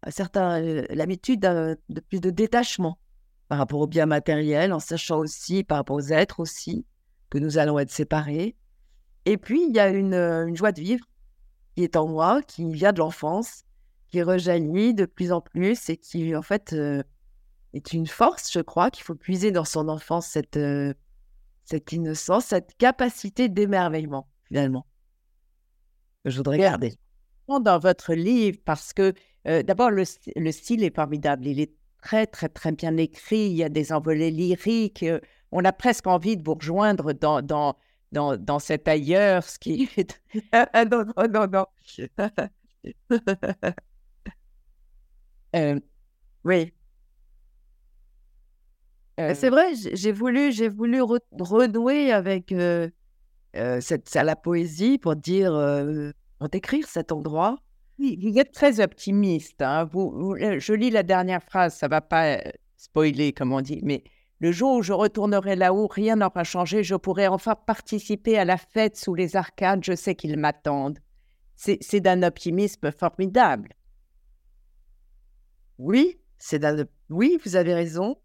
euh, 0.08 0.86
l'habitude 0.90 1.42
de 1.42 2.00
plus 2.00 2.22
de 2.22 2.30
détachement 2.30 2.98
par 3.50 3.58
rapport 3.58 3.82
au 3.82 3.88
bien 3.88 4.06
matériel, 4.06 4.72
en 4.72 4.80
sachant 4.80 5.20
aussi, 5.20 5.66
par 5.66 5.80
rapport 5.80 5.98
aux 5.98 6.14
êtres 6.14 6.40
aussi, 6.40 6.86
que 7.30 7.40
nous 7.40 7.58
allons 7.58 7.78
être 7.78 7.92
séparés. 7.92 8.56
Et 9.26 9.36
puis, 9.36 9.66
il 9.68 9.76
y 9.76 9.82
a 9.82 9.90
une, 9.90 10.14
euh, 10.14 10.48
une 10.48 10.56
joie 10.56 10.72
de 10.72 10.80
vivre 10.80 11.06
qui 11.76 11.84
est 11.84 11.98
en 11.98 12.08
moi, 12.08 12.42
qui 12.44 12.72
vient 12.72 12.94
de 12.94 13.00
l'enfance, 13.00 13.66
qui 14.08 14.24
rejaillit 14.24 14.94
de 14.94 15.04
plus 15.04 15.34
en 15.34 15.42
plus 15.42 15.90
et 15.90 15.98
qui, 15.98 16.34
en 16.38 16.42
fait, 16.42 16.72
euh, 16.72 17.04
est 17.74 17.92
une 17.92 18.08
force, 18.08 18.50
je 18.50 18.62
crois, 18.62 18.90
qu'il 18.92 19.04
faut 19.04 19.16
puiser 19.16 19.52
dans 19.52 19.66
son 19.66 19.90
enfance, 19.90 20.28
cette, 20.28 20.58
cette 21.72 21.92
innocence, 21.92 22.46
cette 22.46 22.76
capacité 22.78 23.50
d'émerveillement, 23.50 24.28
finalement, 24.48 24.86
que 26.24 26.30
je 26.30 26.38
voudrais 26.38 26.58
garder. 26.58 26.94
dans 27.48 27.80
votre 27.80 28.14
livre 28.14 28.60
parce 28.66 28.94
que 28.94 29.14
euh, 29.48 29.64
d'abord 29.64 29.92
le, 29.92 30.04
st- 30.04 30.32
le 30.36 30.52
style 30.52 30.84
est 30.84 30.96
formidable, 30.96 31.48
il 31.48 31.60
est 31.60 31.74
très 32.02 32.28
très 32.28 32.50
très 32.50 32.72
bien 32.72 32.96
écrit, 32.98 33.48
il 33.48 33.54
y 33.54 33.64
a 33.64 33.70
des 33.70 33.92
envolées 33.94 34.32
lyriques, 34.32 35.04
euh, 35.04 35.20
on 35.52 35.66
a 35.66 35.74
presque 35.74 36.08
envie 36.08 36.38
de 36.38 36.44
vous 36.44 36.54
rejoindre 36.56 37.14
dans, 37.14 37.42
dans, 37.42 37.78
dans, 38.12 38.38
dans 38.38 38.60
cet 38.60 38.88
ailleurs, 38.88 39.44
ce 39.44 39.60
qui 39.60 39.90
est... 39.98 40.22
Non, 40.92 41.06
non, 41.18 41.28
non, 41.34 41.48
non. 41.48 41.66
Euh, 45.56 45.80
oui, 46.46 46.74
euh, 49.20 49.34
c'est 49.36 49.50
vrai, 49.50 49.74
j'ai 49.76 50.12
voulu, 50.12 50.52
j'ai 50.52 50.70
voulu 50.70 51.02
re- 51.02 51.20
renouer 51.40 52.12
avec 52.12 52.52
euh, 52.52 52.90
euh, 53.56 53.82
cette, 53.82 54.16
à 54.16 54.24
la 54.24 54.36
poésie 54.36 54.98
pour 54.98 55.16
dire, 55.16 55.54
euh, 55.54 56.12
pour 56.40 56.50
décrire 56.50 56.88
cet 56.88 57.12
endroit. 57.12 57.58
oui, 58.00 58.18
vous 58.22 58.38
êtes 58.40 58.52
très 58.52 58.80
optimiste. 58.80 59.62
hein, 59.62 59.84
vous- 59.86 60.12
vous- 60.12 60.36
euh, 60.36 60.60
je 60.60 60.74
lis 60.74 60.90
la 60.90 61.04
dernière 61.04 61.44
phrase, 61.44 61.76
ça 61.76 61.88
va 61.88 62.02
pas 62.02 62.38
euh, 62.38 62.42
spoiler 62.78 63.32
comme 63.34 63.52
on 63.54 63.62
dit, 63.62 63.80
mais 63.84 64.04
le 64.40 64.52
jour 64.52 64.78
où 64.78 64.82
je 64.82 64.94
retournerai 64.94 65.56
là-haut, 65.56 65.86
rien 65.88 66.16
n'aura 66.16 66.44
changé, 66.44 66.84
je 66.84 66.96
pourrai 66.96 67.28
enfin 67.28 67.54
participer 67.56 68.40
à 68.40 68.46
la 68.46 68.58
fête 68.58 68.98
sous 68.98 69.14
les 69.14 69.36
arcades, 69.36 69.84
je 69.84 69.94
sais 69.96 70.16
qu'ils 70.16 70.38
m'attendent. 70.40 70.98
C'est 71.56 71.78
c'est 71.82 72.00
d'un 72.00 72.24
optimisme 72.24 72.92
formidable. 72.92 73.70
Oui, 75.78 76.20
c'est 76.38 76.60
d'un- 76.60 76.86
oui, 77.10 77.38
vous 77.46 77.56
avez 77.56 77.74
raison. 77.76 78.18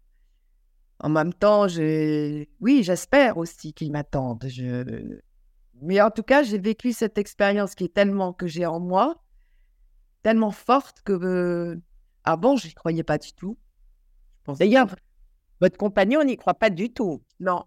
En 0.99 1.09
même 1.09 1.33
temps, 1.33 1.67
je... 1.67 2.45
oui, 2.59 2.81
j'espère 2.83 3.37
aussi 3.37 3.73
qu'ils 3.73 3.91
m'attendent. 3.91 4.45
Je... 4.47 5.17
Mais 5.81 6.01
en 6.01 6.09
tout 6.09 6.23
cas, 6.23 6.41
j'ai 6.43 6.57
vécu 6.57 6.91
cette 6.91 7.17
expérience 7.17 7.75
qui 7.75 7.83
est 7.85 7.93
tellement 7.93 8.33
que 8.33 8.47
j'ai 8.47 8.65
en 8.65 8.79
moi, 8.79 9.23
tellement 10.23 10.51
forte 10.51 11.01
que 11.03 11.79
avant, 12.23 12.55
je 12.55 12.67
n'y 12.67 12.73
croyais 12.73 13.03
pas 13.03 13.17
du 13.19 13.31
tout. 13.33 13.57
D'ailleurs, 14.59 14.95
votre 15.61 15.77
compagnon 15.77 16.23
n'y 16.23 16.37
croit 16.37 16.55
pas 16.55 16.69
du 16.69 16.91
tout. 16.91 17.21
Non. 17.39 17.65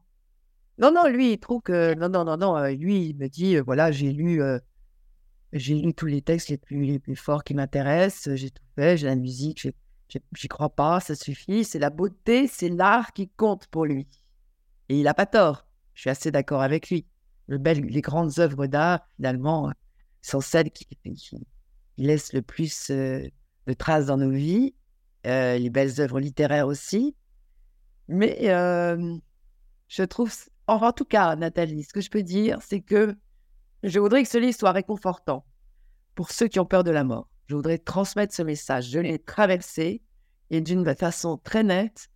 Non, 0.79 0.91
non, 0.93 1.07
lui, 1.09 1.33
il 1.35 1.39
trouve 1.39 1.61
que. 1.63 1.95
Non, 1.95 2.09
non, 2.09 2.25
non, 2.25 2.37
non. 2.37 2.57
euh, 2.57 2.71
Lui, 2.71 3.11
il 3.11 3.17
me 3.17 3.29
dit 3.29 3.57
euh, 3.57 3.63
voilà, 3.63 3.93
j'ai 3.93 4.13
lu, 4.13 4.43
euh, 4.43 4.59
j'ai 5.53 5.75
lu 5.75 5.95
tous 5.95 6.07
les 6.07 6.23
textes 6.23 6.49
les 6.49 6.57
plus, 6.59 6.85
les 6.85 6.99
plus 6.99 7.17
forts 7.17 7.45
qui 7.45 7.55
m'intéressent, 7.55 8.35
j'ai 8.35 8.51
tout 8.51 8.63
fait, 8.77 8.97
j'ai 8.97 9.07
la 9.07 9.17
musique, 9.17 9.61
j'ai- 9.61 9.75
j'y 10.35 10.49
crois 10.49 10.71
pas, 10.71 11.01
ça 11.01 11.15
suffit. 11.15 11.65
C'est 11.65 11.79
la 11.79 11.91
beauté, 11.91 12.47
c'est 12.47 12.69
l'art 12.69 13.13
qui 13.13 13.29
compte 13.29 13.67
pour 13.69 13.85
lui. 13.85 14.09
Et 14.89 14.99
il 14.99 15.05
n'a 15.05 15.15
pas 15.15 15.27
tort. 15.27 15.67
Je 15.95 16.03
suis 16.03 16.11
assez 16.11 16.31
d'accord 16.31 16.63
avec 16.63 16.91
lui. 16.91 17.07
Les 17.49 18.01
grandes 18.01 18.39
œuvres 18.39 18.67
d'art, 18.67 19.07
finalement, 19.17 19.69
euh, 19.69 19.73
sont 20.23 20.41
celles 20.41 20.71
qui, 20.71 20.87
laissent 21.97 22.33
le 22.33 22.43
plus 22.43 22.91
euh, 22.91 23.29
de 23.67 23.73
traces 23.73 24.07
dans 24.07 24.17
nos 24.17 24.31
vies. 24.31 24.75
Euh, 25.27 25.59
les 25.59 25.71
belles 25.71 26.01
œuvres 26.01 26.21
littéraires 26.21 26.67
aussi. 26.67 27.15
Mais 28.09 28.39
je 29.89 30.03
trouve, 30.03 30.33
en 30.67 30.93
tout 30.93 31.05
cas, 31.05 31.37
Nathalie, 31.37 31.85
ce 31.85 31.93
que 31.93 32.01
je 32.01 32.11
peux 32.11 32.23
dire, 32.23 32.59
c'est 32.63 32.81
que 32.81 33.17
je 33.83 33.99
voudrais 33.99 34.23
que 34.23 34.29
ce 34.29 34.39
livre 34.39 34.57
soit 34.57 34.73
réconfortant 34.73 35.45
pour 36.15 36.31
ceux 36.31 36.49
qui 36.49 36.61
ont 36.61 36.67
peur 36.67 36.85
de 36.85 36.91
la 36.91 37.05
mort. 37.05 37.30
Je 37.51 37.57
voudrais 37.57 37.79
transmettre 37.79 38.33
ce 38.33 38.43
message. 38.43 38.91
Je 38.91 39.01
l'ai 39.01 39.19
traversé 39.19 40.03
et 40.51 40.61
d'une 40.61 40.85
façon 40.95 41.37
très 41.37 41.65
nette. 41.65 42.09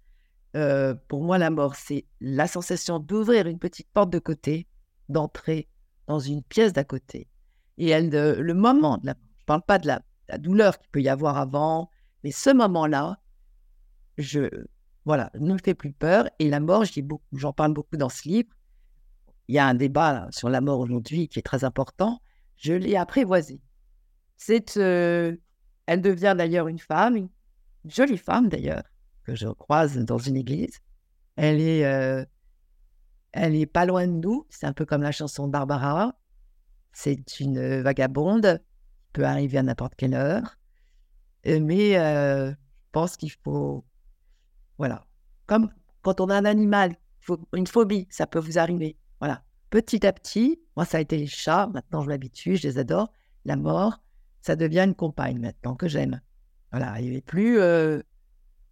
euh, 0.54 0.94
pour 1.08 1.24
moi, 1.24 1.38
la 1.38 1.50
mort, 1.50 1.74
c'est 1.74 2.06
la 2.20 2.46
sensation 2.46 3.00
d'ouvrir 3.00 3.48
une 3.48 3.58
petite 3.58 3.88
porte 3.92 4.10
de 4.10 4.20
côté, 4.20 4.68
d'entrer 5.08 5.68
dans 6.06 6.20
une 6.20 6.44
pièce 6.44 6.72
d'à 6.72 6.84
côté. 6.84 7.26
Et 7.78 8.00
le 8.00 8.52
moment 8.52 8.98
de 8.98 9.06
la 9.06 9.14
je 9.14 9.42
ne 9.42 9.46
parle 9.46 9.62
pas 9.62 9.80
de 9.80 9.88
la, 9.88 10.02
douleur 10.38 10.78
qu'il 10.78 10.88
peut 10.90 11.02
y 11.02 11.08
avoir 11.08 11.36
avant, 11.36 11.90
mais 12.22 12.30
ce 12.30 12.50
moment-là, 12.50 13.18
je, 14.18 14.48
voilà, 15.04 15.32
ne 15.34 15.54
me 15.54 15.58
fait 15.58 15.74
plus 15.74 15.92
peur. 15.92 16.28
Et 16.38 16.48
la 16.48 16.60
mort, 16.60 16.84
j'en 17.32 17.52
parle 17.52 17.72
beaucoup 17.72 17.96
dans 17.96 18.08
ce 18.08 18.28
livre. 18.28 18.50
Il 19.48 19.56
y 19.56 19.58
a 19.58 19.66
un 19.66 19.74
débat 19.74 20.28
sur 20.30 20.48
la 20.48 20.60
mort 20.60 20.78
aujourd'hui 20.78 21.26
qui 21.26 21.40
est 21.40 21.42
très 21.42 21.64
important. 21.64 22.22
Je 22.56 22.72
l'ai 22.72 22.94
apprivoisée. 22.94 23.60
C'est, 24.36 24.76
euh, 24.76 25.36
elle 25.86 26.00
devient 26.00 26.34
d'ailleurs 26.36 26.68
une 26.68 26.78
femme, 26.78 27.16
une 27.16 27.30
jolie 27.86 28.18
femme 28.18 28.48
d'ailleurs, 28.48 28.82
que 29.24 29.34
je 29.34 29.48
croise 29.48 29.96
dans 29.98 30.18
une 30.18 30.36
église. 30.36 30.78
Elle 31.36 31.60
est, 31.60 31.84
euh, 31.84 32.24
elle 33.32 33.54
est 33.54 33.66
pas 33.66 33.86
loin 33.86 34.06
de 34.06 34.12
nous. 34.12 34.46
C'est 34.50 34.66
un 34.66 34.72
peu 34.72 34.84
comme 34.84 35.02
la 35.02 35.12
chanson 35.12 35.46
de 35.46 35.52
Barbara. 35.52 36.14
C'est 36.92 37.40
une 37.40 37.58
euh, 37.58 37.82
vagabonde 37.82 38.60
qui 39.06 39.10
peut 39.12 39.24
arriver 39.24 39.58
à 39.58 39.62
n'importe 39.62 39.94
quelle 39.96 40.14
heure. 40.14 40.56
Mais 41.44 41.94
je 41.94 42.54
pense 42.92 43.16
qu'il 43.16 43.32
faut 43.32 43.84
voilà. 44.78 45.06
Comme 45.46 45.70
quand 46.02 46.20
on 46.20 46.28
a 46.28 46.36
un 46.36 46.44
animal, 46.44 46.96
une 47.54 47.66
phobie, 47.66 48.06
ça 48.10 48.26
peut 48.26 48.38
vous 48.38 48.58
arriver. 48.58 48.96
Voilà. 49.20 49.42
Petit 49.70 50.06
à 50.06 50.12
petit, 50.12 50.60
moi, 50.76 50.84
ça 50.84 50.98
a 50.98 51.00
été 51.00 51.16
les 51.16 51.26
chats. 51.26 51.68
Maintenant, 51.72 52.02
je 52.02 52.08
m'habitue, 52.08 52.56
je 52.56 52.68
les 52.68 52.78
adore. 52.78 53.10
La 53.44 53.56
mort, 53.56 54.00
ça 54.44 54.56
devient 54.56 54.84
une 54.86 54.94
compagne 54.94 55.38
maintenant 55.38 55.74
que 55.74 55.88
j'aime. 55.88 56.20
Voilà. 56.70 57.00
Il 57.00 57.12
n'est 57.12 57.22
plus 57.22 57.58
euh, 57.58 58.02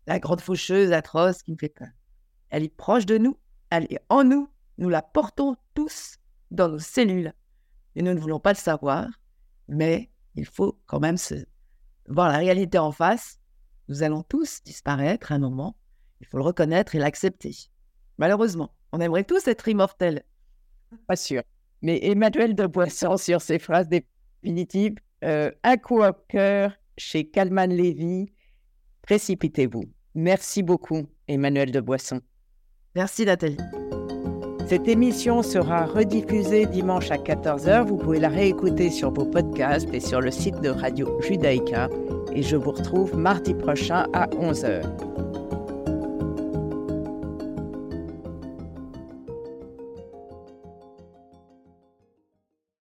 la 0.06 0.18
grande 0.18 0.42
faucheuse 0.42 0.92
atroce 0.92 1.42
qui 1.42 1.52
me 1.52 1.56
fait 1.56 1.70
peur. 1.70 1.88
Elle 2.50 2.64
est 2.64 2.76
proche 2.76 3.06
de 3.06 3.16
nous. 3.16 3.38
Elle 3.70 3.84
est 3.84 4.00
en 4.10 4.22
nous. 4.22 4.50
Nous 4.76 4.90
la 4.90 5.00
portons 5.00 5.56
tous 5.72 6.18
dans 6.50 6.68
nos 6.68 6.78
cellules. 6.78 7.32
Et 7.96 8.02
nous 8.02 8.12
ne 8.12 8.18
voulons 8.18 8.38
pas 8.38 8.52
le 8.52 8.58
savoir. 8.58 9.08
Mais 9.66 10.10
il 10.34 10.44
faut 10.44 10.78
quand 10.84 11.00
même 11.00 11.16
voir 12.06 12.28
la 12.28 12.36
réalité 12.36 12.76
en 12.76 12.92
face. 12.92 13.38
Nous 13.88 14.02
allons 14.02 14.24
tous 14.24 14.62
disparaître 14.64 15.32
à 15.32 15.36
un 15.36 15.38
moment. 15.38 15.78
Il 16.20 16.26
faut 16.26 16.36
le 16.36 16.44
reconnaître 16.44 16.94
et 16.96 16.98
l'accepter. 16.98 17.56
Malheureusement, 18.18 18.74
on 18.92 19.00
aimerait 19.00 19.24
tous 19.24 19.48
être 19.48 19.68
immortels. 19.68 20.22
Pas 21.06 21.16
sûr. 21.16 21.42
Mais 21.80 21.98
Emmanuel 22.04 22.54
de 22.54 22.66
Boisson, 22.66 23.16
sur 23.16 23.40
ses 23.40 23.58
phrases 23.58 23.88
définitives, 23.88 24.96
euh, 25.22 25.50
un 25.62 25.76
coup 25.76 26.02
au 26.02 26.12
cœur 26.28 26.72
chez 26.96 27.24
Calman 27.24 27.66
Lévy, 27.66 28.32
précipitez-vous. 29.02 29.84
Merci 30.14 30.62
beaucoup, 30.62 31.06
Emmanuel 31.28 31.70
de 31.70 31.80
Boisson. 31.80 32.20
Merci 32.94 33.24
Nathalie. 33.24 33.56
Cette 34.66 34.88
émission 34.88 35.42
sera 35.42 35.86
rediffusée 35.86 36.66
dimanche 36.66 37.10
à 37.10 37.16
14h. 37.16 37.86
Vous 37.86 37.96
pouvez 37.96 38.20
la 38.20 38.28
réécouter 38.28 38.90
sur 38.90 39.12
vos 39.12 39.24
podcasts 39.24 39.92
et 39.92 40.00
sur 40.00 40.20
le 40.20 40.30
site 40.30 40.60
de 40.60 40.70
Radio 40.70 41.20
Judaïka. 41.20 41.88
Et 42.34 42.42
je 42.42 42.56
vous 42.56 42.70
retrouve 42.70 43.16
mardi 43.16 43.54
prochain 43.54 44.06
à 44.12 44.28
11h. 44.28 45.11